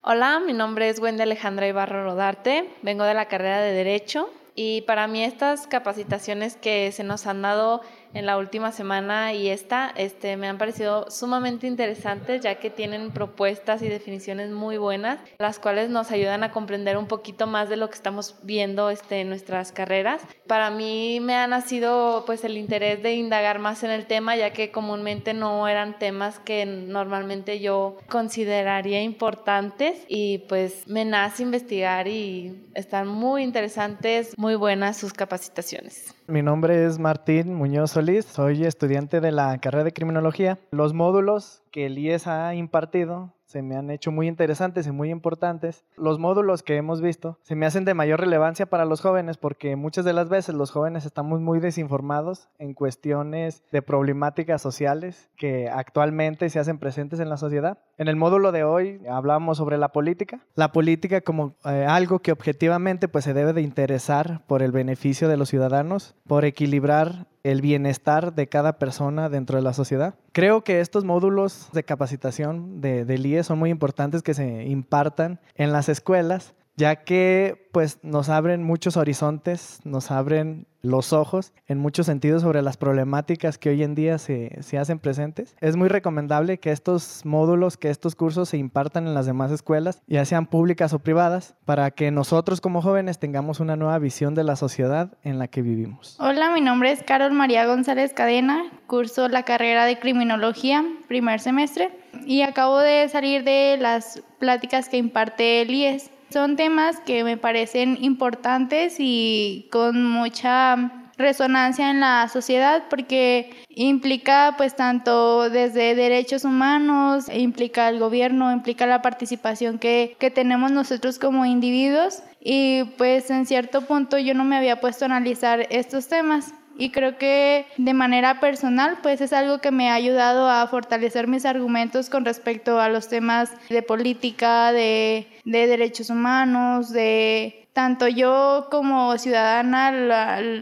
Hola, 0.00 0.42
mi 0.44 0.54
nombre 0.54 0.88
es 0.88 0.98
Wendy 0.98 1.22
Alejandra 1.22 1.68
Ibarro 1.68 2.02
Rodarte, 2.02 2.68
vengo 2.82 3.04
de 3.04 3.14
la 3.14 3.28
carrera 3.28 3.60
de 3.60 3.70
Derecho 3.70 4.28
y 4.56 4.80
para 4.82 5.06
mí 5.06 5.22
estas 5.22 5.68
capacitaciones 5.68 6.56
que 6.56 6.90
se 6.90 7.04
nos 7.04 7.28
han 7.28 7.42
dado 7.42 7.80
en 8.14 8.26
la 8.26 8.38
última 8.38 8.72
semana 8.72 9.32
y 9.32 9.48
esta 9.48 9.92
este, 9.96 10.36
me 10.36 10.48
han 10.48 10.58
parecido 10.58 11.10
sumamente 11.10 11.66
interesantes 11.66 12.40
ya 12.40 12.54
que 12.56 12.70
tienen 12.70 13.10
propuestas 13.10 13.82
y 13.82 13.88
definiciones 13.88 14.50
muy 14.50 14.78
buenas, 14.78 15.18
las 15.38 15.58
cuales 15.58 15.90
nos 15.90 16.10
ayudan 16.10 16.44
a 16.44 16.52
comprender 16.52 16.96
un 16.96 17.06
poquito 17.06 17.46
más 17.46 17.68
de 17.68 17.76
lo 17.76 17.88
que 17.88 17.96
estamos 17.96 18.36
viendo 18.42 18.90
este, 18.90 19.20
en 19.20 19.28
nuestras 19.28 19.72
carreras. 19.72 20.22
Para 20.46 20.70
mí 20.70 21.18
me 21.20 21.34
ha 21.34 21.46
nacido 21.46 22.22
pues 22.26 22.44
el 22.44 22.56
interés 22.56 23.02
de 23.02 23.14
indagar 23.14 23.58
más 23.58 23.82
en 23.82 23.90
el 23.90 24.06
tema 24.06 24.36
ya 24.36 24.52
que 24.52 24.70
comúnmente 24.70 25.34
no 25.34 25.68
eran 25.68 25.98
temas 25.98 26.38
que 26.38 26.64
normalmente 26.66 27.60
yo 27.60 27.96
consideraría 28.08 29.02
importantes 29.02 30.04
y 30.08 30.38
pues 30.48 30.86
me 30.86 31.04
nace 31.04 31.42
investigar 31.42 32.06
y 32.08 32.64
están 32.74 33.08
muy 33.08 33.42
interesantes, 33.42 34.36
muy 34.38 34.54
buenas 34.54 34.96
sus 34.96 35.12
capacitaciones. 35.12 36.14
Mi 36.26 36.40
nombre 36.40 36.86
es 36.86 36.98
Martín 36.98 37.52
Muñoz 37.52 37.90
soy 37.90 38.64
estudiante 38.64 39.20
de 39.20 39.30
la 39.30 39.58
carrera 39.58 39.84
de 39.84 39.92
criminología. 39.92 40.58
Los 40.70 40.94
módulos 40.94 41.62
que 41.70 41.84
el 41.84 41.98
IES 41.98 42.26
ha 42.26 42.54
impartido 42.54 43.33
se 43.44 43.62
me 43.62 43.76
han 43.76 43.90
hecho 43.90 44.10
muy 44.10 44.28
interesantes 44.28 44.86
y 44.86 44.90
muy 44.90 45.10
importantes. 45.10 45.84
Los 45.96 46.18
módulos 46.18 46.62
que 46.62 46.76
hemos 46.76 47.00
visto 47.00 47.38
se 47.42 47.54
me 47.54 47.66
hacen 47.66 47.84
de 47.84 47.94
mayor 47.94 48.20
relevancia 48.20 48.66
para 48.66 48.84
los 48.84 49.00
jóvenes 49.00 49.36
porque 49.36 49.76
muchas 49.76 50.04
de 50.04 50.12
las 50.12 50.28
veces 50.28 50.54
los 50.54 50.70
jóvenes 50.70 51.06
estamos 51.06 51.40
muy 51.40 51.60
desinformados 51.60 52.48
en 52.58 52.74
cuestiones 52.74 53.62
de 53.70 53.82
problemáticas 53.82 54.62
sociales 54.62 55.30
que 55.36 55.68
actualmente 55.68 56.48
se 56.50 56.58
hacen 56.58 56.78
presentes 56.78 57.20
en 57.20 57.28
la 57.28 57.36
sociedad. 57.36 57.78
En 57.98 58.08
el 58.08 58.16
módulo 58.16 58.52
de 58.52 58.64
hoy 58.64 59.00
hablamos 59.08 59.58
sobre 59.58 59.78
la 59.78 59.88
política, 59.88 60.40
la 60.54 60.72
política 60.72 61.20
como 61.20 61.54
eh, 61.64 61.86
algo 61.88 62.20
que 62.20 62.32
objetivamente 62.32 63.08
pues 63.08 63.24
se 63.24 63.34
debe 63.34 63.52
de 63.52 63.62
interesar 63.62 64.42
por 64.46 64.62
el 64.62 64.72
beneficio 64.72 65.28
de 65.28 65.36
los 65.36 65.48
ciudadanos, 65.48 66.14
por 66.26 66.44
equilibrar 66.44 67.26
el 67.44 67.60
bienestar 67.60 68.34
de 68.34 68.48
cada 68.48 68.78
persona 68.78 69.28
dentro 69.28 69.56
de 69.56 69.62
la 69.62 69.74
sociedad. 69.74 70.14
Creo 70.32 70.64
que 70.64 70.80
estos 70.80 71.04
módulos 71.04 71.68
de 71.72 71.84
capacitación 71.84 72.80
de, 72.80 73.04
del 73.04 73.26
IE 73.26 73.44
son 73.44 73.58
muy 73.58 73.70
importantes 73.70 74.22
que 74.22 74.34
se 74.34 74.64
impartan 74.64 75.38
en 75.54 75.70
las 75.70 75.88
escuelas 75.88 76.54
ya 76.76 76.96
que 76.96 77.68
pues 77.72 77.98
nos 78.02 78.28
abren 78.28 78.62
muchos 78.62 78.96
horizontes, 78.96 79.80
nos 79.84 80.10
abren 80.10 80.66
los 80.84 81.12
ojos 81.12 81.52
en 81.66 81.78
muchos 81.78 82.06
sentidos 82.06 82.42
sobre 82.42 82.62
las 82.62 82.76
problemáticas 82.76 83.58
que 83.58 83.70
hoy 83.70 83.82
en 83.82 83.94
día 83.94 84.18
se, 84.18 84.56
se, 84.60 84.78
hacen 84.78 84.98
presentes. 84.98 85.56
Es 85.60 85.76
muy 85.76 85.88
recomendable 85.88 86.58
que 86.58 86.70
estos 86.70 87.22
módulos, 87.24 87.76
que 87.76 87.90
estos 87.90 88.14
cursos 88.14 88.50
se 88.50 88.58
impartan 88.58 89.06
en 89.06 89.14
las 89.14 89.26
demás 89.26 89.50
escuelas, 89.50 90.02
ya 90.06 90.24
sean 90.24 90.46
públicas 90.46 90.92
o 90.92 90.98
privadas, 90.98 91.54
para 91.64 91.90
que 91.90 92.10
nosotros 92.10 92.60
como 92.60 92.82
jóvenes 92.82 93.18
tengamos 93.18 93.60
una 93.60 93.76
nueva 93.76 93.98
visión 93.98 94.34
de 94.34 94.44
la 94.44 94.56
sociedad 94.56 95.16
en 95.22 95.38
la 95.38 95.48
que 95.48 95.62
vivimos. 95.62 96.16
Hola, 96.20 96.50
mi 96.50 96.60
nombre 96.60 96.92
es 96.92 97.02
Carol 97.02 97.32
María 97.32 97.66
González 97.66 98.12
Cadena, 98.12 98.70
curso 98.86 99.28
la 99.28 99.44
carrera 99.44 99.86
de 99.86 99.98
Criminología, 99.98 100.84
primer 101.08 101.40
semestre, 101.40 101.90
y 102.26 102.42
acabo 102.42 102.78
de 102.78 103.08
salir 103.08 103.42
de 103.42 103.78
las 103.80 104.22
pláticas 104.38 104.88
que 104.88 104.98
imparte 104.98 105.62
el 105.62 105.70
IES. 105.70 106.10
Son 106.34 106.56
temas 106.56 106.98
que 106.98 107.22
me 107.22 107.36
parecen 107.36 107.96
importantes 108.02 108.96
y 108.98 109.68
con 109.70 110.04
mucha 110.04 110.90
resonancia 111.16 111.92
en 111.92 112.00
la 112.00 112.28
sociedad 112.28 112.82
porque 112.90 113.54
implica 113.68 114.54
pues 114.56 114.74
tanto 114.74 115.48
desde 115.48 115.94
derechos 115.94 116.44
humanos, 116.44 117.26
implica 117.32 117.88
el 117.88 118.00
gobierno, 118.00 118.50
implica 118.50 118.84
la 118.84 119.00
participación 119.00 119.78
que, 119.78 120.16
que 120.18 120.32
tenemos 120.32 120.72
nosotros 120.72 121.20
como 121.20 121.46
individuos 121.46 122.24
y 122.40 122.82
pues 122.98 123.30
en 123.30 123.46
cierto 123.46 123.82
punto 123.82 124.18
yo 124.18 124.34
no 124.34 124.42
me 124.42 124.56
había 124.56 124.80
puesto 124.80 125.04
a 125.04 125.06
analizar 125.06 125.68
estos 125.70 126.08
temas 126.08 126.52
y 126.76 126.90
creo 126.90 127.18
que 127.18 127.66
de 127.76 127.94
manera 127.94 128.40
personal 128.40 128.98
pues 129.02 129.20
es 129.20 129.32
algo 129.32 129.58
que 129.60 129.70
me 129.70 129.90
ha 129.90 129.94
ayudado 129.94 130.48
a 130.48 130.66
fortalecer 130.66 131.28
mis 131.28 131.46
argumentos 131.46 132.10
con 132.10 132.24
respecto 132.24 132.80
a 132.80 132.88
los 132.88 133.08
temas 133.08 133.52
de 133.68 133.82
política, 133.82 134.72
de, 134.72 135.28
de 135.44 135.66
derechos 135.66 136.10
humanos, 136.10 136.90
de 136.90 137.68
tanto 137.72 138.08
yo 138.08 138.68
como 138.70 139.16
ciudadana 139.18 139.88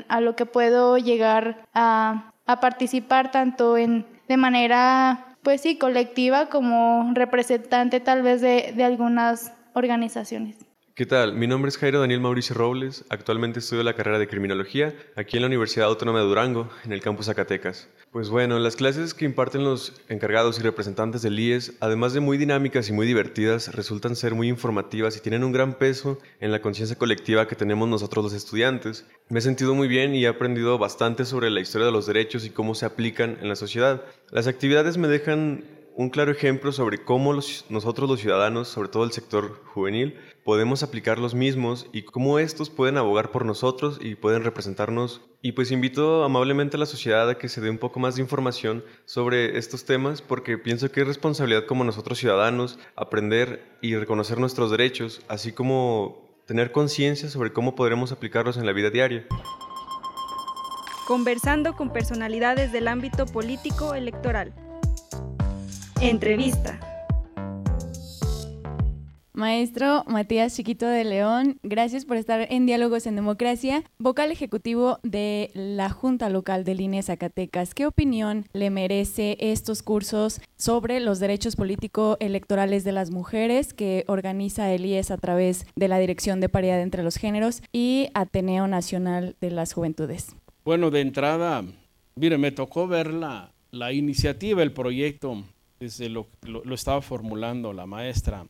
a, 0.09 0.21
lo 0.21 0.37
que 0.37 0.47
puedo 0.47 0.99
llegar 0.99 1.66
a, 1.75 2.33
a 2.47 2.61
participar 2.61 3.31
tanto 3.31 3.76
en 3.76 4.07
de 4.28 4.37
manera 4.37 5.37
pues 5.42 5.61
sí 5.61 5.76
colectiva 5.76 6.47
como 6.47 7.12
representante 7.14 8.00
tal 8.00 8.23
vez 8.23 8.40
de, 8.40 8.73
de 8.75 8.85
algunas 8.85 9.52
organizaciones. 9.75 10.72
¿Qué 10.94 11.06
tal? 11.06 11.32
Mi 11.32 11.46
nombre 11.46 11.70
es 11.70 11.78
Jairo 11.78 12.00
Daniel 12.00 12.20
Mauricio 12.20 12.54
Robles. 12.54 13.06
Actualmente 13.08 13.61
estudio 13.61 13.82
la 13.82 13.94
carrera 13.94 14.18
de 14.18 14.28
Criminología 14.28 14.94
aquí 15.16 15.38
en 15.38 15.40
la 15.40 15.46
Universidad 15.46 15.88
Autónoma 15.88 16.18
de 16.18 16.26
Durango, 16.26 16.68
en 16.84 16.92
el 16.92 17.00
campus 17.00 17.26
Zacatecas. 17.26 17.88
Pues 18.11 18.28
bueno, 18.28 18.58
las 18.58 18.76
clases 18.76 19.14
que 19.14 19.25
imparten 19.25 19.64
los 19.64 19.94
encargados 20.11 20.58
y 20.58 20.62
representantes 20.62 21.22
del 21.22 21.38
IES, 21.38 21.78
además 21.80 22.12
de 22.12 22.20
muy 22.20 22.37
dinámicas 22.37 22.90
y 22.90 22.92
muy 22.92 23.06
divertidas, 23.06 23.75
resultan 23.75 24.16
ser 24.16 24.34
muy 24.34 24.50
informativas 24.50 25.16
y 25.16 25.20
tienen 25.20 25.44
un 25.44 25.52
gran 25.52 25.78
peso 25.78 26.18
en 26.40 26.52
la 26.52 26.61
conciencia 26.61 26.99
colectiva 26.99 27.49
que 27.49 27.56
tenemos 27.56 27.88
nosotros 27.88 28.22
los 28.22 28.34
estudiantes. 28.34 29.06
Me 29.30 29.38
he 29.38 29.42
sentido 29.42 29.75
muy 29.75 29.88
bien 29.88 30.14
y 30.14 30.26
he 30.26 30.28
aprendido 30.28 30.76
bastante 30.76 31.25
sobre 31.25 31.49
la 31.49 31.61
historia 31.61 31.87
de 31.87 31.92
los 31.92 32.04
derechos 32.04 32.44
y 32.44 32.50
cómo 32.50 32.75
se 32.75 32.84
aplican 32.84 33.38
en 33.40 33.49
la 33.49 33.56
sociedad. 33.56 34.02
Las 34.30 34.46
actividades 34.46 34.99
me 34.99 35.08
dejan 35.08 35.64
un 35.96 36.11
claro 36.11 36.32
ejemplo 36.32 36.72
sobre 36.72 37.04
cómo 37.04 37.32
nosotros 37.32 38.08
los 38.08 38.20
ciudadanos, 38.20 38.68
sobre 38.68 38.88
todo 38.88 39.04
el 39.04 39.12
sector 39.12 39.62
juvenil, 39.66 40.18
podemos 40.44 40.82
aplicar 40.82 41.18
los 41.18 41.34
mismos 41.34 41.87
y 41.92 42.02
cómo 42.02 42.38
estos 42.38 42.70
pueden 42.70 42.96
abogar 42.96 43.30
por 43.30 43.44
nosotros 43.44 43.99
y 44.00 44.14
pueden 44.14 44.44
representarnos. 44.44 45.20
Y 45.42 45.52
pues 45.52 45.70
invito 45.70 46.25
amablemente 46.25 46.76
a 46.76 46.80
la 46.80 46.87
sociedad 46.87 47.28
a 47.28 47.37
que 47.37 47.49
se 47.49 47.61
dé 47.61 47.68
un 47.68 47.78
poco 47.78 48.00
más 48.00 48.16
de 48.16 48.22
información 48.22 48.84
sobre 49.04 49.58
estos 49.58 49.84
temas 49.84 50.22
porque 50.22 50.58
pienso 50.58 50.90
que 50.90 51.02
es 51.02 51.06
responsabilidad 51.06 51.66
como 51.66 51.84
nosotros 51.84 52.18
ciudadanos 52.18 52.78
aprender 52.96 53.78
y 53.80 53.96
reconocer 53.96 54.38
nuestros 54.38 54.70
derechos, 54.70 55.20
así 55.28 55.52
como 55.52 56.40
tener 56.46 56.72
conciencia 56.72 57.28
sobre 57.28 57.52
cómo 57.52 57.75
podremos 57.75 58.12
aplicarlos 58.12 58.56
en 58.56 58.66
la 58.66 58.72
vida 58.72 58.90
diaria. 58.90 59.26
Conversando 61.06 61.75
con 61.75 61.92
personalidades 61.92 62.72
del 62.72 62.88
ámbito 62.88 63.26
político 63.26 63.94
electoral. 63.94 64.54
Entrevista. 66.02 66.80
Maestro 69.32 70.02
Matías 70.09 70.56
Chiquito 70.56 70.85
de 70.85 71.04
León, 71.04 71.61
gracias 71.62 72.04
por 72.04 72.16
estar 72.16 72.49
en 72.50 72.66
Diálogos 72.66 73.06
en 73.06 73.14
Democracia, 73.14 73.85
vocal 73.99 74.32
ejecutivo 74.32 74.99
de 75.04 75.52
la 75.54 75.90
Junta 75.90 76.28
Local 76.28 76.64
de 76.64 76.75
Línea 76.75 77.04
Zacatecas. 77.04 77.73
¿Qué 77.73 77.87
opinión 77.87 78.47
le 78.52 78.71
merece 78.71 79.37
estos 79.38 79.85
cursos 79.85 80.40
sobre 80.56 80.99
los 80.99 81.21
derechos 81.21 81.54
político-electorales 81.54 82.82
de 82.82 82.90
las 82.90 83.12
mujeres 83.12 83.73
que 83.73 84.04
organiza 84.09 84.73
el 84.73 84.85
IES 84.85 85.12
a 85.12 85.18
través 85.18 85.66
de 85.76 85.87
la 85.87 86.00
Dirección 86.00 86.40
de 86.40 86.49
Paridad 86.49 86.80
entre 86.80 87.04
los 87.04 87.14
Géneros 87.14 87.62
y 87.73 88.09
Ateneo 88.14 88.66
Nacional 88.66 89.37
de 89.40 89.52
las 89.52 89.73
Juventudes? 89.73 90.35
Bueno, 90.64 90.90
de 90.90 91.00
entrada, 91.00 91.64
mire, 92.16 92.38
me 92.38 92.50
tocó 92.50 92.88
ver 92.88 93.12
la, 93.14 93.52
la 93.71 93.92
iniciativa, 93.92 94.64
el 94.64 94.73
proyecto 94.73 95.44
desde 95.83 96.09
lo, 96.09 96.29
lo, 96.43 96.75
estaba 96.75 97.03
formulando 97.03 97.73
la 97.73 97.87
maestra 97.87 98.47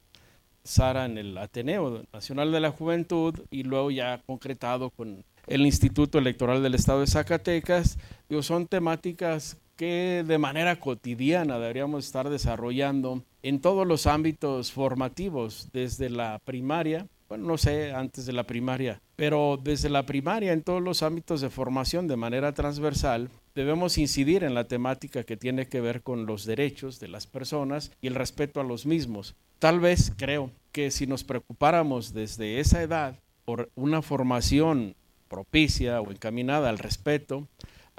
Sara 0.64 1.06
en 1.06 1.16
el 1.16 1.38
Ateneo 1.38 2.04
Nacional 2.12 2.52
de 2.52 2.60
la 2.60 2.70
Juventud 2.70 3.34
y 3.50 3.62
luego 3.62 3.90
ya 3.90 4.20
concretado 4.26 4.90
con 4.90 5.24
el 5.46 5.62
Instituto 5.62 6.18
Electoral 6.18 6.62
del 6.62 6.74
Estado 6.74 7.00
de 7.00 7.06
Zacatecas. 7.06 7.98
Digo, 8.28 8.42
son 8.42 8.66
temáticas 8.66 9.56
que 9.76 10.24
de 10.26 10.36
manera 10.36 10.78
cotidiana 10.78 11.58
deberíamos 11.58 12.04
estar 12.04 12.28
desarrollando 12.28 13.22
en 13.42 13.60
todos 13.62 13.86
los 13.86 14.06
ámbitos 14.06 14.70
formativos, 14.70 15.70
desde 15.72 16.10
la 16.10 16.38
primaria, 16.44 17.06
bueno, 17.32 17.46
no 17.46 17.56
sé, 17.56 17.92
antes 17.92 18.26
de 18.26 18.34
la 18.34 18.42
primaria, 18.42 19.00
pero 19.16 19.58
desde 19.58 19.88
la 19.88 20.04
primaria 20.04 20.52
en 20.52 20.62
todos 20.62 20.82
los 20.82 21.02
ámbitos 21.02 21.40
de 21.40 21.48
formación 21.48 22.06
de 22.06 22.18
manera 22.18 22.52
transversal, 22.52 23.30
debemos 23.54 23.96
incidir 23.96 24.44
en 24.44 24.52
la 24.52 24.68
temática 24.68 25.24
que 25.24 25.38
tiene 25.38 25.66
que 25.66 25.80
ver 25.80 26.02
con 26.02 26.26
los 26.26 26.44
derechos 26.44 27.00
de 27.00 27.08
las 27.08 27.26
personas 27.26 27.90
y 28.02 28.08
el 28.08 28.16
respeto 28.16 28.60
a 28.60 28.64
los 28.64 28.84
mismos. 28.84 29.34
Tal 29.58 29.80
vez 29.80 30.12
creo 30.18 30.50
que 30.72 30.90
si 30.90 31.06
nos 31.06 31.24
preocupáramos 31.24 32.12
desde 32.12 32.60
esa 32.60 32.82
edad 32.82 33.18
por 33.46 33.70
una 33.76 34.02
formación 34.02 34.94
propicia 35.28 36.02
o 36.02 36.10
encaminada 36.10 36.68
al 36.68 36.78
respeto, 36.78 37.48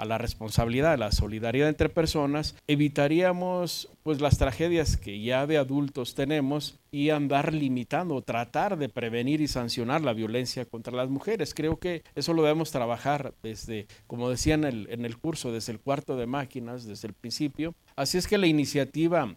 la 0.04 0.18
responsabilidad, 0.18 0.98
la 0.98 1.12
solidaridad 1.12 1.68
entre 1.68 1.88
personas, 1.88 2.56
evitaríamos 2.66 3.88
pues 4.02 4.20
las 4.20 4.38
tragedias 4.38 4.96
que 4.96 5.20
ya 5.20 5.46
de 5.46 5.56
adultos 5.56 6.14
tenemos 6.14 6.78
y 6.90 7.10
andar 7.10 7.54
limitando, 7.54 8.20
tratar 8.22 8.76
de 8.76 8.88
prevenir 8.88 9.40
y 9.40 9.48
sancionar 9.48 10.02
la 10.02 10.12
violencia 10.12 10.64
contra 10.64 10.94
las 10.94 11.08
mujeres. 11.08 11.54
Creo 11.54 11.78
que 11.78 12.02
eso 12.14 12.34
lo 12.34 12.42
debemos 12.42 12.70
trabajar 12.70 13.34
desde, 13.42 13.86
como 14.06 14.30
decía 14.30 14.54
en 14.54 14.64
el, 14.64 14.88
en 14.90 15.04
el 15.04 15.16
curso, 15.18 15.52
desde 15.52 15.72
el 15.72 15.80
cuarto 15.80 16.16
de 16.16 16.26
máquinas, 16.26 16.84
desde 16.84 17.08
el 17.08 17.14
principio. 17.14 17.74
Así 17.96 18.18
es 18.18 18.26
que 18.26 18.38
la 18.38 18.46
iniciativa 18.46 19.34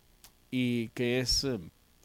y 0.51 0.89
que 0.89 1.19
es 1.19 1.43
eh, 1.43 1.59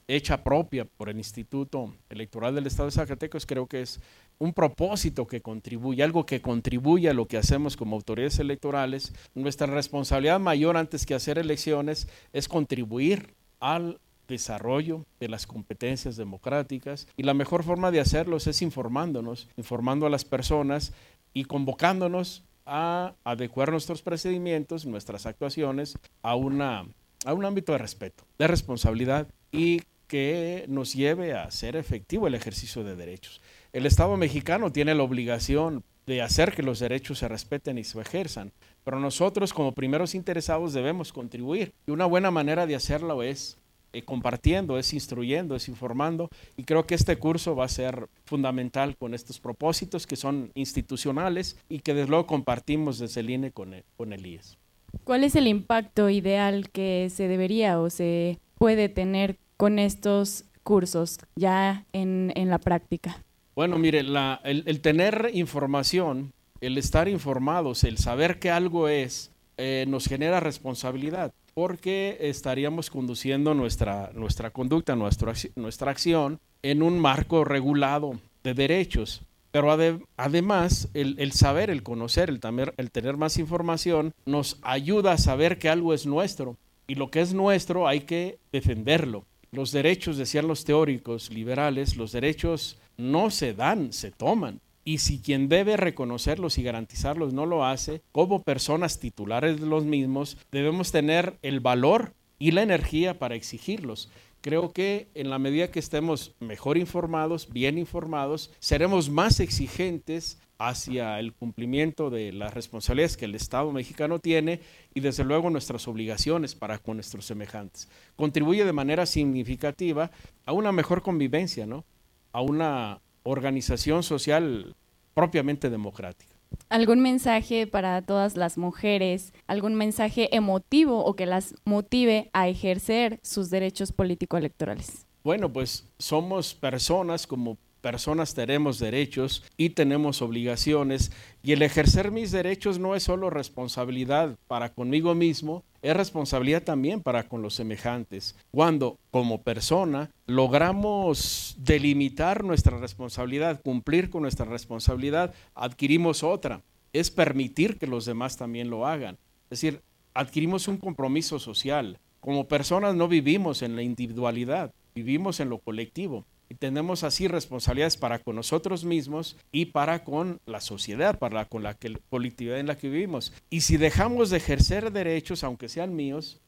hecha 0.09 0.43
propia 0.43 0.85
por 0.85 1.09
el 1.09 1.17
Instituto 1.17 1.95
Electoral 2.11 2.55
del 2.55 2.67
Estado 2.67 2.87
de 2.87 2.93
Zacatecas, 2.93 3.47
creo 3.47 3.67
que 3.67 3.83
es 3.83 4.01
un 4.39 4.53
propósito 4.53 5.27
que 5.27 5.41
contribuye, 5.41 6.03
algo 6.03 6.27
que 6.27 6.43
contribuye 6.43 7.09
a 7.09 7.15
lo 7.15 7.27
que 7.27 7.39
hacemos 7.39 7.77
como 7.77 7.97
autoridades 7.97 8.39
electorales. 8.39 9.13
Nuestra 9.35 9.67
responsabilidad 9.67 10.41
mayor 10.41 10.77
antes 10.77 11.07
que 11.07 11.15
hacer 11.15 11.39
elecciones 11.39 12.09
es 12.33 12.49
contribuir 12.49 13.35
al 13.61 14.01
desarrollo 14.29 15.05
de 15.21 15.29
las 15.29 15.47
competencias 15.47 16.17
democráticas 16.17 17.07
y 17.17 17.23
la 17.23 17.35
mejor 17.35 17.63
forma 17.63 17.91
de 17.91 18.01
hacerlos 18.01 18.47
es 18.47 18.63
informándonos, 18.63 19.49
informando 19.57 20.07
a 20.07 20.11
las 20.11 20.25
personas 20.25 20.93
y 21.35 21.45
convocándonos 21.45 22.43
a 22.67 23.15
adecuar 23.25 23.71
nuestros 23.71 24.03
procedimientos, 24.03 24.87
nuestras 24.87 25.27
actuaciones 25.27 25.99
a, 26.23 26.35
una, 26.35 26.87
a 27.25 27.35
un 27.35 27.45
ámbito 27.45 27.73
de 27.73 27.79
respeto, 27.79 28.25
de 28.39 28.47
responsabilidad 28.47 29.29
y 29.51 29.83
que 30.07 30.67
nos 30.69 30.95
lleve 30.95 31.35
a 31.35 31.51
ser 31.51 31.77
efectivo 31.77 32.27
el 32.27 32.35
ejercicio 32.35 32.85
de 32.85 32.97
derechos. 32.97 33.41
El 33.73 33.87
Estado 33.87 34.19
mexicano 34.19 34.71
tiene 34.71 34.95
la 34.95 35.03
obligación 35.03 35.83
de 36.05 36.21
hacer 36.21 36.53
que 36.53 36.63
los 36.63 36.79
derechos 36.79 37.21
se 37.21 37.29
respeten 37.29 37.79
y 37.79 37.85
se 37.85 37.99
ejerzan, 37.99 38.53
pero 38.85 39.01
nosotros 39.01 39.55
como 39.55 39.73
primeros 39.73 40.15
interesados 40.15 40.75
debemos 40.75 41.11
contribuir. 41.11 41.73
Y 41.87 41.91
una 41.91 42.05
buena 42.05 42.31
manera 42.31 42.67
de 42.67 42.75
hacerlo 42.75 43.23
es 43.23 43.57
eh, 43.95 44.03
compartiendo, 44.03 44.79
es 44.79 44.93
instruyendo, 44.93 45.57
es 45.57 45.69
informando 45.69 46.29
y 46.55 46.65
creo 46.65 46.87
que 46.87 46.95
este 46.95 47.17
curso 47.17 47.57
va 47.57 47.65
a 47.65 47.69
ser 47.69 48.09
fundamental 48.27 48.95
con 48.99 49.15
estos 49.15 49.41
propósitos 49.41 50.07
que 50.07 50.17
son 50.17 50.51
institucionales 50.55 51.57
y 51.71 51.79
que 51.79 51.95
desde 51.95 52.11
luego 52.11 52.27
compartimos 52.27 52.99
desde 52.99 53.21
el 53.23 53.31
INE 53.31 53.53
con 53.53 53.73
el, 53.73 54.27
IES. 54.27 54.59
¿Cuál 55.05 55.25
es 55.25 55.35
el 55.35 55.47
impacto 55.47 56.11
ideal 56.11 56.69
que 56.69 57.09
se 57.09 57.27
debería 57.27 57.81
o 57.81 57.89
se 57.89 58.39
puede 58.59 58.91
tener 58.91 59.39
con 59.57 59.79
estos 59.79 60.45
cursos 60.63 61.21
ya 61.37 61.87
en 61.95 62.51
la 62.51 62.59
práctica? 62.59 63.25
Bueno, 63.55 63.79
mire, 63.79 64.01
el, 64.45 64.81
tener 64.81 65.31
información, 65.35 66.33
el 66.61 66.79
estar 66.79 67.09
informados, 67.09 67.85
el 67.85 67.99
saber 67.99 68.39
que 68.39 68.51
algo 68.51 68.89
es, 68.89 69.31
eh, 69.59 69.85
nos 69.89 70.07
genera 70.07 70.41
responsabilidad 70.41 71.33
porque 71.55 72.17
estaríamos 72.21 72.89
conduciendo 72.89 73.53
nuestra, 73.55 74.11
nuestra 74.15 74.51
conducta, 74.51 74.97
nuestra, 74.97 75.35
nuestra 75.57 75.91
acción 75.91 76.41
en 76.63 76.83
un 76.83 76.99
marco 76.99 77.45
regulado 77.45 78.19
de 78.43 78.55
derechos. 78.55 79.23
Pero 79.51 79.71
además, 80.17 80.89
el, 80.95 81.33
saber, 81.33 81.69
el 81.69 81.83
conocer, 81.83 82.31
el, 82.31 82.41
el 82.79 82.91
tener 82.91 83.19
más 83.19 83.37
información, 83.37 84.15
nos 84.25 84.59
ayuda 84.63 85.13
a 85.13 85.19
saber 85.19 85.59
que 85.59 85.69
algo 85.69 85.93
es 85.93 86.07
nuestro. 86.07 86.57
Y 86.87 86.95
lo 86.95 87.11
que 87.11 87.21
es 87.21 87.35
nuestro 87.35 87.87
hay 87.87 88.01
que 88.01 88.39
defenderlo. 88.51 89.27
Los 89.51 89.71
derechos, 89.71 90.17
decían 90.17 90.49
los 90.49 90.65
teóricos 90.65 91.31
liberales, 91.31 91.99
los 91.99 92.13
derechos 92.13 92.79
no 92.97 93.31
se 93.31 93.55
dan, 93.55 93.93
se 93.93 94.11
toman. 94.11 94.61
Y 94.85 94.99
si 94.99 95.21
quien 95.21 95.49
debe 95.49 95.77
reconocerlos 95.77 96.59
y 96.59 96.63
garantizarlos 96.63 97.33
no 97.33 97.47
lo 97.47 97.65
hace, 97.65 98.03
como 98.11 98.43
personas 98.43 98.99
titulares 98.99 99.61
de 99.61 99.67
los 99.67 99.85
mismos, 99.85 100.37
debemos 100.51 100.91
tener 100.91 101.39
el 101.43 101.61
valor 101.61 102.15
y 102.39 102.51
la 102.51 102.63
energía 102.63 103.19
para 103.19 103.37
exigirlos. 103.37 104.11
Creo 104.41 104.73
que 104.73 105.07
en 105.15 105.31
la 105.31 105.39
medida 105.39 105.71
que 105.71 105.79
estemos 105.79 106.35
mejor 106.41 106.77
informados, 106.77 107.49
bien 107.53 107.79
informados, 107.79 108.51
seremos 108.59 109.09
más 109.09 109.39
exigentes 109.39 110.39
hacia 110.59 111.21
el 111.21 111.33
cumplimiento 111.33 112.11
de 112.11 112.33
las 112.33 112.53
responsabilidades 112.53 113.17
que 113.17 113.25
el 113.25 113.37
Estado 113.37 113.71
mexicano 113.71 114.19
tiene 114.19 114.61
y 114.95 115.01
desde 115.01 115.23
luego 115.25 115.51
nuestras 115.51 115.87
obligaciones 115.87 116.57
para 116.57 116.79
con 116.79 116.97
nuestros 116.97 117.25
semejantes. 117.25 117.89
Contribuye 118.17 118.65
de 118.65 118.73
manera 118.73 119.07
significativa 119.07 120.11
a 120.45 120.53
una 120.53 120.73
mejor 120.73 121.03
convivencia, 121.03 121.67
¿no? 121.67 121.85
A 122.33 122.41
una 122.41 123.01
organización 123.23 124.03
social 124.03 124.75
propiamente 125.15 125.71
democrática. 125.71 126.33
¿Algún 126.69 127.01
mensaje 127.01 127.67
para 127.67 128.03
todas 128.03 128.37
las 128.37 128.59
mujeres? 128.59 129.33
¿Algún 129.47 129.75
mensaje 129.75 130.35
emotivo 130.35 131.05
o 131.05 131.15
que 131.15 131.27
las 131.27 131.55
motive 131.65 132.31
a 132.33 132.49
ejercer 132.49 133.21
sus 133.23 133.51
derechos 133.51 133.93
político-electorales? 133.93 135.07
Bueno, 135.25 135.53
pues 135.53 135.87
somos 135.99 136.55
personas 136.55 137.27
como 137.27 137.59
personas 137.83 138.35
tenemos 138.35 138.79
derechos 138.79 139.43
y 139.59 139.71
tenemos 139.71 140.23
obligaciones 140.23 141.13
y 141.43 141.53
el 141.53 141.63
ejercer 141.63 142.11
mis 142.11 142.31
derechos 142.31 142.79
no 142.79 142.95
es 142.95 143.03
solo 143.03 143.29
responsabilidad 143.29 144.39
para 144.47 144.73
conmigo 144.73 145.15
mismo, 145.15 145.65
es 145.83 145.95
responsabilidad 145.95 146.63
también 146.63 147.03
para 147.03 147.29
con 147.29 147.43
los 147.43 147.55
semejantes. 147.55 148.37
Cuando 148.53 148.99
como 149.11 149.43
persona 149.43 150.11
logramos 150.27 151.57
delimitar 151.59 152.45
nuestra 152.45 152.79
responsabilidad, 152.79 153.61
cumplir 153.63 154.09
con 154.09 154.23
nuestra 154.23 154.47
responsabilidad, 154.47 155.35
adquirimos 155.55 156.23
otra, 156.23 156.63
es 156.93 157.11
permitir 157.11 157.79
que 157.79 157.87
los 157.87 158.05
demás 158.05 158.37
también 158.37 158.71
lo 158.71 158.87
hagan. 158.87 159.19
Es 159.51 159.61
decir, 159.61 159.83
adquirimos 160.15 160.69
un 160.69 160.79
compromiso 160.79 161.39
social. 161.39 161.99
Como 162.21 162.47
personas 162.47 162.95
no 162.95 163.09
vivimos 163.09 163.63
en 163.63 163.75
la 163.75 163.83
individualidad, 163.83 164.73
vivimos 164.95 165.41
en 165.41 165.49
lo 165.49 165.59
colectivo 165.59 166.25
y 166.53 166.55
tenemos 166.55 167.03
así 167.03 167.29
responsabilidades 167.29 167.97
para 167.97 168.19
con 168.19 168.37
nosotros 168.37 168.85
mismos 168.85 169.39
y 169.53 169.65
para 169.65 170.05
con 170.05 170.39
la 170.45 170.61
sociedad, 170.61 171.19
para 171.19 171.47
con 171.47 171.63
la 171.63 171.79
colectividad 172.11 172.59
en 172.59 172.67
la 172.67 172.77
que 172.77 172.91
vivimos. 172.91 173.33
Y 173.49 173.63
si 173.63 173.79
dejamos 173.79 174.29
de 174.29 174.37
ejercer 174.37 174.93
derechos, 174.93 175.45
aunque 175.45 175.71
sean 175.71 175.97
míos, 175.97 176.43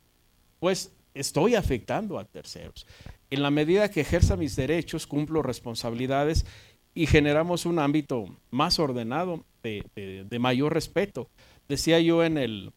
pues 0.61 0.93
estoy 1.15 1.55
afectando 1.55 2.19
a 2.19 2.27
terceros. 2.27 2.87
En 3.31 3.43
la 3.43 3.51
medida 3.51 3.91
que 3.91 4.03
ejerza 4.03 4.37
mis 4.37 4.57
derechos, 4.57 5.07
cumplo 5.07 5.41
responsabilidades 5.41 6.45
y 6.93 7.07
generamos 7.07 7.65
un 7.65 7.79
ámbito 7.79 8.27
más 8.51 8.79
ordenado, 8.79 9.43
de, 9.63 9.87
de, 9.97 10.25
de 10.25 10.39
mayor 10.39 10.75
respeto. 10.75 11.31
Decía 11.67 11.99
yo 11.99 12.23
en, 12.25 12.37
el, 12.37 12.73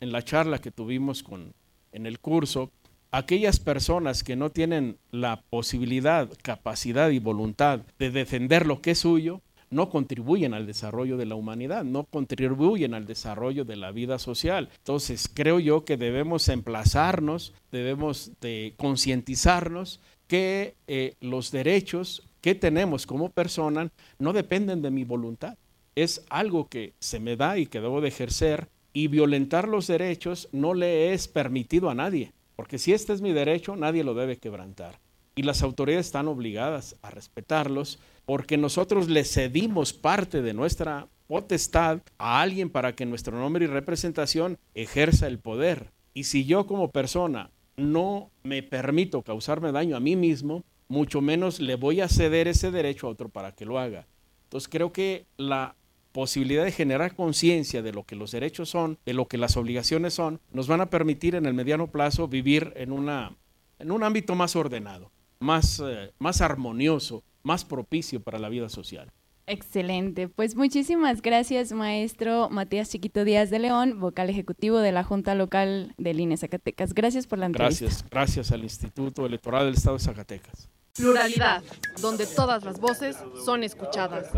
en 0.00 0.12
la 0.12 0.22
charla 0.22 0.58
que 0.58 0.72
tuvimos 0.72 1.22
con, 1.22 1.54
en 1.92 2.04
el 2.04 2.18
curso 2.20 2.70
aquellas 3.16 3.60
personas 3.60 4.22
que 4.22 4.36
no 4.36 4.50
tienen 4.50 4.98
la 5.10 5.40
posibilidad, 5.48 6.28
capacidad 6.42 7.08
y 7.08 7.18
voluntad 7.18 7.80
de 7.98 8.10
defender 8.10 8.66
lo 8.66 8.82
que 8.82 8.90
es 8.90 8.98
suyo, 8.98 9.40
no 9.70 9.88
contribuyen 9.88 10.52
al 10.52 10.66
desarrollo 10.66 11.16
de 11.16 11.24
la 11.24 11.34
humanidad, 11.34 11.82
no 11.82 12.04
contribuyen 12.04 12.92
al 12.92 13.06
desarrollo 13.06 13.64
de 13.64 13.76
la 13.76 13.90
vida 13.90 14.18
social. 14.18 14.68
Entonces, 14.76 15.30
creo 15.32 15.60
yo 15.60 15.84
que 15.86 15.96
debemos 15.96 16.48
emplazarnos, 16.48 17.54
debemos 17.72 18.32
de 18.42 18.74
concientizarnos 18.76 20.00
que 20.26 20.74
eh, 20.86 21.14
los 21.20 21.50
derechos 21.50 22.22
que 22.42 22.54
tenemos 22.54 23.06
como 23.06 23.30
persona 23.30 23.90
no 24.18 24.34
dependen 24.34 24.82
de 24.82 24.90
mi 24.90 25.04
voluntad. 25.04 25.56
Es 25.94 26.24
algo 26.28 26.68
que 26.68 26.92
se 27.00 27.18
me 27.18 27.36
da 27.36 27.56
y 27.56 27.64
que 27.64 27.80
debo 27.80 28.02
de 28.02 28.08
ejercer 28.08 28.68
y 28.92 29.08
violentar 29.08 29.68
los 29.68 29.86
derechos 29.86 30.48
no 30.52 30.74
le 30.74 31.14
es 31.14 31.28
permitido 31.28 31.88
a 31.88 31.94
nadie. 31.94 32.32
Porque 32.56 32.78
si 32.78 32.92
este 32.92 33.12
es 33.12 33.20
mi 33.20 33.32
derecho, 33.32 33.76
nadie 33.76 34.02
lo 34.02 34.14
debe 34.14 34.38
quebrantar. 34.38 34.98
Y 35.34 35.42
las 35.42 35.62
autoridades 35.62 36.06
están 36.06 36.28
obligadas 36.28 36.96
a 37.02 37.10
respetarlos 37.10 37.98
porque 38.24 38.56
nosotros 38.56 39.08
le 39.08 39.24
cedimos 39.24 39.92
parte 39.92 40.40
de 40.40 40.54
nuestra 40.54 41.08
potestad 41.26 42.00
a 42.18 42.40
alguien 42.40 42.70
para 42.70 42.94
que 42.94 43.06
nuestro 43.06 43.38
nombre 43.38 43.64
y 43.64 43.68
representación 43.68 44.58
ejerza 44.74 45.26
el 45.26 45.38
poder. 45.38 45.92
Y 46.14 46.24
si 46.24 46.46
yo 46.46 46.66
como 46.66 46.90
persona 46.90 47.50
no 47.76 48.30
me 48.42 48.62
permito 48.62 49.22
causarme 49.22 49.72
daño 49.72 49.96
a 49.96 50.00
mí 50.00 50.16
mismo, 50.16 50.64
mucho 50.88 51.20
menos 51.20 51.60
le 51.60 51.74
voy 51.74 52.00
a 52.00 52.08
ceder 52.08 52.48
ese 52.48 52.70
derecho 52.70 53.06
a 53.06 53.10
otro 53.10 53.28
para 53.28 53.52
que 53.52 53.66
lo 53.66 53.78
haga. 53.78 54.06
Entonces 54.44 54.68
creo 54.68 54.92
que 54.92 55.26
la 55.36 55.74
posibilidad 56.16 56.64
de 56.64 56.72
generar 56.72 57.14
conciencia 57.14 57.82
de 57.82 57.92
lo 57.92 58.04
que 58.04 58.16
los 58.16 58.30
derechos 58.30 58.70
son, 58.70 58.98
de 59.04 59.12
lo 59.12 59.28
que 59.28 59.36
las 59.36 59.58
obligaciones 59.58 60.14
son, 60.14 60.40
nos 60.50 60.66
van 60.66 60.80
a 60.80 60.88
permitir 60.88 61.34
en 61.34 61.44
el 61.44 61.52
mediano 61.52 61.88
plazo 61.88 62.26
vivir 62.26 62.72
en, 62.74 62.90
una, 62.90 63.36
en 63.78 63.92
un 63.92 64.02
ámbito 64.02 64.34
más 64.34 64.56
ordenado, 64.56 65.12
más, 65.40 65.82
eh, 65.84 66.14
más 66.18 66.40
armonioso, 66.40 67.22
más 67.42 67.66
propicio 67.66 68.22
para 68.22 68.38
la 68.38 68.48
vida 68.48 68.70
social. 68.70 69.12
Excelente. 69.46 70.26
Pues 70.26 70.56
muchísimas 70.56 71.20
gracias, 71.20 71.72
maestro 71.72 72.48
Matías 72.48 72.88
Chiquito 72.88 73.22
Díaz 73.22 73.50
de 73.50 73.58
León, 73.58 74.00
vocal 74.00 74.30
ejecutivo 74.30 74.78
de 74.78 74.92
la 74.92 75.04
Junta 75.04 75.34
Local 75.34 75.92
del 75.98 76.18
INE 76.18 76.38
Zacatecas. 76.38 76.94
Gracias 76.94 77.26
por 77.26 77.38
la 77.40 77.44
entrevista. 77.44 77.84
Gracias, 77.84 78.10
gracias 78.10 78.52
al 78.52 78.62
Instituto 78.62 79.26
Electoral 79.26 79.66
del 79.66 79.74
Estado 79.74 79.98
de 79.98 80.02
Zacatecas. 80.02 80.70
Pluralidad, 80.96 81.62
donde 82.00 82.26
todas 82.26 82.64
las 82.64 82.80
voces 82.80 83.16
son 83.44 83.62
escuchadas. 83.62 84.30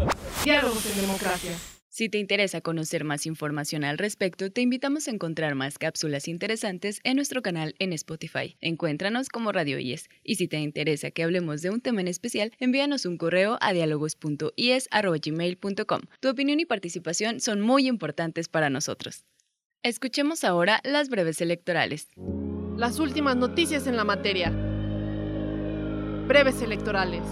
Diálogos 0.44 0.84
en 0.86 1.00
democracia. 1.00 1.56
Si 1.98 2.08
te 2.08 2.18
interesa 2.18 2.60
conocer 2.60 3.02
más 3.02 3.26
información 3.26 3.82
al 3.82 3.98
respecto, 3.98 4.52
te 4.52 4.60
invitamos 4.60 5.08
a 5.08 5.10
encontrar 5.10 5.56
más 5.56 5.78
cápsulas 5.78 6.28
interesantes 6.28 7.00
en 7.02 7.16
nuestro 7.16 7.42
canal 7.42 7.74
en 7.80 7.92
Spotify. 7.92 8.56
Encuéntranos 8.60 9.28
como 9.28 9.50
Radio 9.50 9.80
IES. 9.80 10.08
Y 10.22 10.36
si 10.36 10.46
te 10.46 10.58
interesa 10.58 11.10
que 11.10 11.24
hablemos 11.24 11.60
de 11.60 11.70
un 11.70 11.80
tema 11.80 12.00
en 12.00 12.06
especial, 12.06 12.52
envíanos 12.60 13.04
un 13.04 13.18
correo 13.18 13.58
a 13.60 13.72
dialogos.ies.gmail.com. 13.72 16.00
Tu 16.20 16.28
opinión 16.28 16.60
y 16.60 16.66
participación 16.66 17.40
son 17.40 17.62
muy 17.62 17.88
importantes 17.88 18.48
para 18.48 18.70
nosotros. 18.70 19.24
Escuchemos 19.82 20.44
ahora 20.44 20.78
las 20.84 21.08
breves 21.08 21.40
electorales. 21.40 22.10
Las 22.76 23.00
últimas 23.00 23.34
noticias 23.34 23.88
en 23.88 23.96
la 23.96 24.04
materia. 24.04 24.67
Breves 26.28 26.60
electorales. 26.60 27.24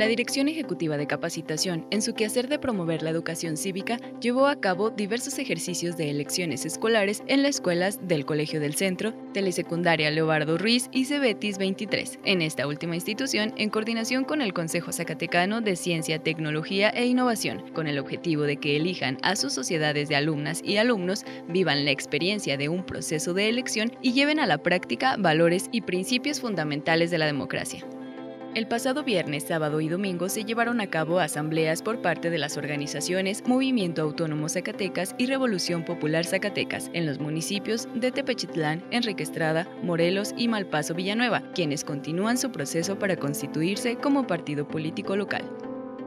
La 0.00 0.06
Dirección 0.06 0.48
Ejecutiva 0.48 0.96
de 0.96 1.06
Capacitación, 1.06 1.86
en 1.90 2.00
su 2.00 2.14
quehacer 2.14 2.48
de 2.48 2.58
promover 2.58 3.02
la 3.02 3.10
educación 3.10 3.58
cívica, 3.58 3.98
llevó 4.18 4.46
a 4.46 4.58
cabo 4.58 4.88
diversos 4.88 5.38
ejercicios 5.38 5.98
de 5.98 6.08
elecciones 6.08 6.64
escolares 6.64 7.22
en 7.26 7.42
las 7.42 7.56
escuelas 7.56 7.98
del 8.08 8.24
Colegio 8.24 8.60
del 8.60 8.76
Centro, 8.76 9.12
Telesecundaria 9.34 10.10
Leobardo 10.10 10.56
Ruiz 10.56 10.88
y 10.90 11.04
Cebetis 11.04 11.58
23. 11.58 12.18
En 12.24 12.40
esta 12.40 12.66
última 12.66 12.94
institución, 12.94 13.52
en 13.58 13.68
coordinación 13.68 14.24
con 14.24 14.40
el 14.40 14.54
Consejo 14.54 14.90
Zacatecano 14.90 15.60
de 15.60 15.76
Ciencia, 15.76 16.18
Tecnología 16.18 16.88
e 16.88 17.04
Innovación, 17.04 17.62
con 17.74 17.86
el 17.86 17.98
objetivo 17.98 18.44
de 18.44 18.56
que 18.56 18.76
elijan 18.76 19.18
a 19.20 19.36
sus 19.36 19.52
sociedades 19.52 20.08
de 20.08 20.16
alumnas 20.16 20.62
y 20.64 20.78
alumnos, 20.78 21.26
vivan 21.46 21.84
la 21.84 21.90
experiencia 21.90 22.56
de 22.56 22.70
un 22.70 22.86
proceso 22.86 23.34
de 23.34 23.50
elección 23.50 23.92
y 24.00 24.14
lleven 24.14 24.40
a 24.40 24.46
la 24.46 24.62
práctica 24.62 25.18
valores 25.18 25.68
y 25.72 25.82
principios 25.82 26.40
fundamentales 26.40 27.10
de 27.10 27.18
la 27.18 27.26
democracia. 27.26 27.84
El 28.52 28.66
pasado 28.66 29.04
viernes, 29.04 29.44
sábado 29.44 29.80
y 29.80 29.88
domingo 29.88 30.28
se 30.28 30.44
llevaron 30.44 30.80
a 30.80 30.88
cabo 30.88 31.20
asambleas 31.20 31.82
por 31.82 32.02
parte 32.02 32.30
de 32.30 32.38
las 32.38 32.56
organizaciones 32.56 33.44
Movimiento 33.46 34.02
Autónomo 34.02 34.48
Zacatecas 34.48 35.14
y 35.18 35.26
Revolución 35.26 35.84
Popular 35.84 36.26
Zacatecas 36.26 36.90
en 36.92 37.06
los 37.06 37.20
municipios 37.20 37.88
de 37.94 38.10
Tepechitlán, 38.10 38.82
Enrique 38.90 39.22
Estrada, 39.22 39.68
Morelos 39.84 40.34
y 40.36 40.48
Malpaso 40.48 40.94
Villanueva, 40.96 41.44
quienes 41.54 41.84
continúan 41.84 42.38
su 42.38 42.50
proceso 42.50 42.98
para 42.98 43.14
constituirse 43.14 43.94
como 43.94 44.26
partido 44.26 44.66
político 44.66 45.14
local. 45.14 45.44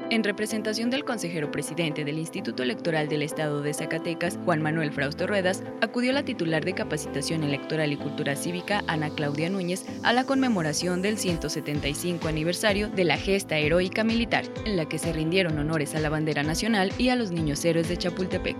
En 0.10 0.24
representación 0.24 0.90
del 0.90 1.06
consejero 1.06 1.50
presidente 1.50 2.04
del 2.04 2.20
Instituto 2.20 2.62
Electoral 2.62 3.08
del 3.08 3.24
Estado 3.24 3.62
de 3.62 3.74
Zacatecas, 3.74 4.38
Juan 4.46 4.62
Manuel 4.62 4.92
Frausto 4.92 5.26
Ruedas, 5.26 5.64
acudió 5.82 6.12
la 6.12 6.24
titular 6.24 6.64
de 6.64 6.74
Capacitación 6.74 7.44
Electoral 7.44 7.92
y 7.92 7.98
Cultura 7.98 8.36
Cívica, 8.36 8.84
Ana 8.88 9.10
Claudia 9.10 9.50
Núñez, 9.50 9.86
a 10.04 10.14
la 10.14 10.26
conmemoración 10.26 11.02
del 11.02 11.18
175 11.18 12.28
aniversario 12.28 12.90
de 12.90 13.06
la 13.06 13.18
gesta 13.18 13.58
heroica 13.58 14.04
militar, 14.04 14.46
en 14.66 14.78
la 14.78 14.88
que 14.88 15.00
se 15.00 15.14
rindieron 15.14 15.58
honores 15.58 15.96
a 15.96 16.00
la 16.00 16.10
bandera 16.10 16.44
nacional 16.44 16.92
y 16.98 17.10
a 17.10 17.16
los 17.16 17.32
niños 17.32 17.64
héroes 17.66 17.90
de 17.90 17.98
Chapultepec. 17.98 18.58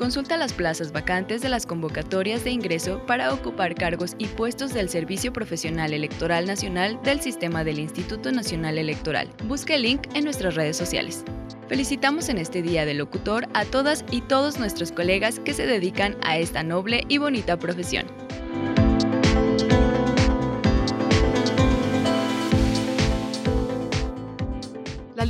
Consulta 0.00 0.38
las 0.38 0.54
plazas 0.54 0.92
vacantes 0.92 1.42
de 1.42 1.50
las 1.50 1.66
convocatorias 1.66 2.42
de 2.42 2.50
ingreso 2.50 3.04
para 3.04 3.34
ocupar 3.34 3.74
cargos 3.74 4.14
y 4.16 4.28
puestos 4.28 4.72
del 4.72 4.88
Servicio 4.88 5.30
Profesional 5.30 5.92
Electoral 5.92 6.46
Nacional 6.46 6.98
del 7.02 7.20
Sistema 7.20 7.64
del 7.64 7.78
Instituto 7.78 8.32
Nacional 8.32 8.78
Electoral. 8.78 9.28
Busca 9.44 9.74
el 9.74 9.82
link 9.82 10.08
en 10.14 10.24
nuestras 10.24 10.54
redes 10.54 10.78
sociales. 10.78 11.22
Felicitamos 11.68 12.30
en 12.30 12.38
este 12.38 12.62
Día 12.62 12.86
del 12.86 12.96
Locutor 12.96 13.46
a 13.52 13.66
todas 13.66 14.06
y 14.10 14.22
todos 14.22 14.58
nuestros 14.58 14.90
colegas 14.90 15.38
que 15.38 15.52
se 15.52 15.66
dedican 15.66 16.16
a 16.22 16.38
esta 16.38 16.62
noble 16.62 17.04
y 17.08 17.18
bonita 17.18 17.58
profesión. 17.58 18.06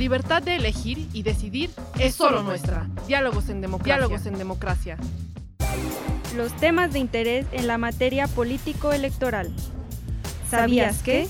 Libertad 0.01 0.41
de 0.41 0.55
elegir 0.55 1.07
y 1.13 1.21
decidir 1.21 1.69
es 1.99 2.15
solo 2.15 2.41
nuestra. 2.41 2.89
Diálogos 3.07 3.49
en 3.49 3.61
democracia. 3.61 3.97
Diálogos 3.97 4.25
en 4.25 4.35
democracia. 4.35 4.97
Los 6.35 6.51
temas 6.57 6.91
de 6.91 6.97
interés 6.97 7.45
en 7.51 7.67
la 7.67 7.77
materia 7.77 8.27
político-electoral. 8.27 9.53
¿Sabías 10.49 11.03
que? 11.03 11.27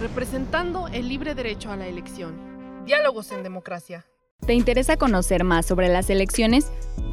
Representando 0.00 0.86
el 0.88 1.08
libre 1.08 1.34
derecho 1.34 1.72
a 1.72 1.76
la 1.76 1.88
elección. 1.88 2.84
Diálogos 2.84 3.32
en 3.32 3.42
democracia. 3.42 4.06
¿Te 4.46 4.54
interesa 4.54 4.96
conocer 4.96 5.42
más 5.42 5.66
sobre 5.66 5.88
las 5.88 6.08
elecciones? 6.08 6.70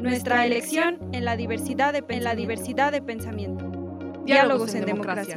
Nuestra 0.00 0.46
elección 0.46 0.98
en 1.12 1.24
la 1.24 1.36
diversidad 1.36 1.92
de, 1.92 2.04
en 2.08 2.24
la 2.24 2.34
diversidad 2.34 2.92
de 2.92 3.02
pensamiento. 3.02 3.70
Diálogos, 4.24 4.74
en, 4.74 4.86
democracia. 4.86 5.36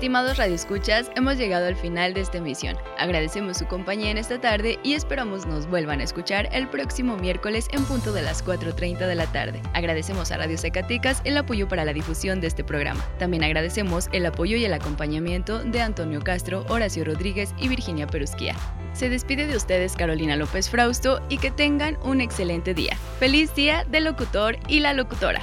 Estimados 0.00 0.38
radioescuchas, 0.38 1.10
hemos 1.14 1.36
llegado 1.36 1.66
al 1.66 1.76
final 1.76 2.14
de 2.14 2.22
esta 2.22 2.38
emisión. 2.38 2.74
Agradecemos 2.96 3.58
su 3.58 3.66
compañía 3.66 4.10
en 4.10 4.16
esta 4.16 4.40
tarde 4.40 4.78
y 4.82 4.94
esperamos 4.94 5.44
nos 5.44 5.66
vuelvan 5.66 6.00
a 6.00 6.04
escuchar 6.04 6.48
el 6.52 6.68
próximo 6.68 7.18
miércoles 7.18 7.68
en 7.70 7.84
punto 7.84 8.14
de 8.14 8.22
las 8.22 8.42
4.30 8.42 8.96
de 8.96 9.14
la 9.14 9.26
tarde. 9.26 9.60
Agradecemos 9.74 10.32
a 10.32 10.38
Radio 10.38 10.56
Zacatecas 10.56 11.20
el 11.24 11.36
apoyo 11.36 11.68
para 11.68 11.84
la 11.84 11.92
difusión 11.92 12.40
de 12.40 12.46
este 12.46 12.64
programa. 12.64 13.04
También 13.18 13.44
agradecemos 13.44 14.08
el 14.12 14.24
apoyo 14.24 14.56
y 14.56 14.64
el 14.64 14.72
acompañamiento 14.72 15.62
de 15.62 15.82
Antonio 15.82 16.22
Castro, 16.22 16.64
Horacio 16.70 17.04
Rodríguez 17.04 17.52
y 17.58 17.68
Virginia 17.68 18.06
Perusquía. 18.06 18.56
Se 18.94 19.10
despide 19.10 19.46
de 19.46 19.56
ustedes 19.58 19.96
Carolina 19.96 20.34
López 20.34 20.70
Frausto 20.70 21.20
y 21.28 21.36
que 21.36 21.50
tengan 21.50 21.98
un 22.02 22.22
excelente 22.22 22.72
día. 22.72 22.96
Feliz 23.18 23.54
día 23.54 23.84
del 23.84 24.04
locutor 24.04 24.56
y 24.66 24.80
la 24.80 24.94
locutora. 24.94 25.42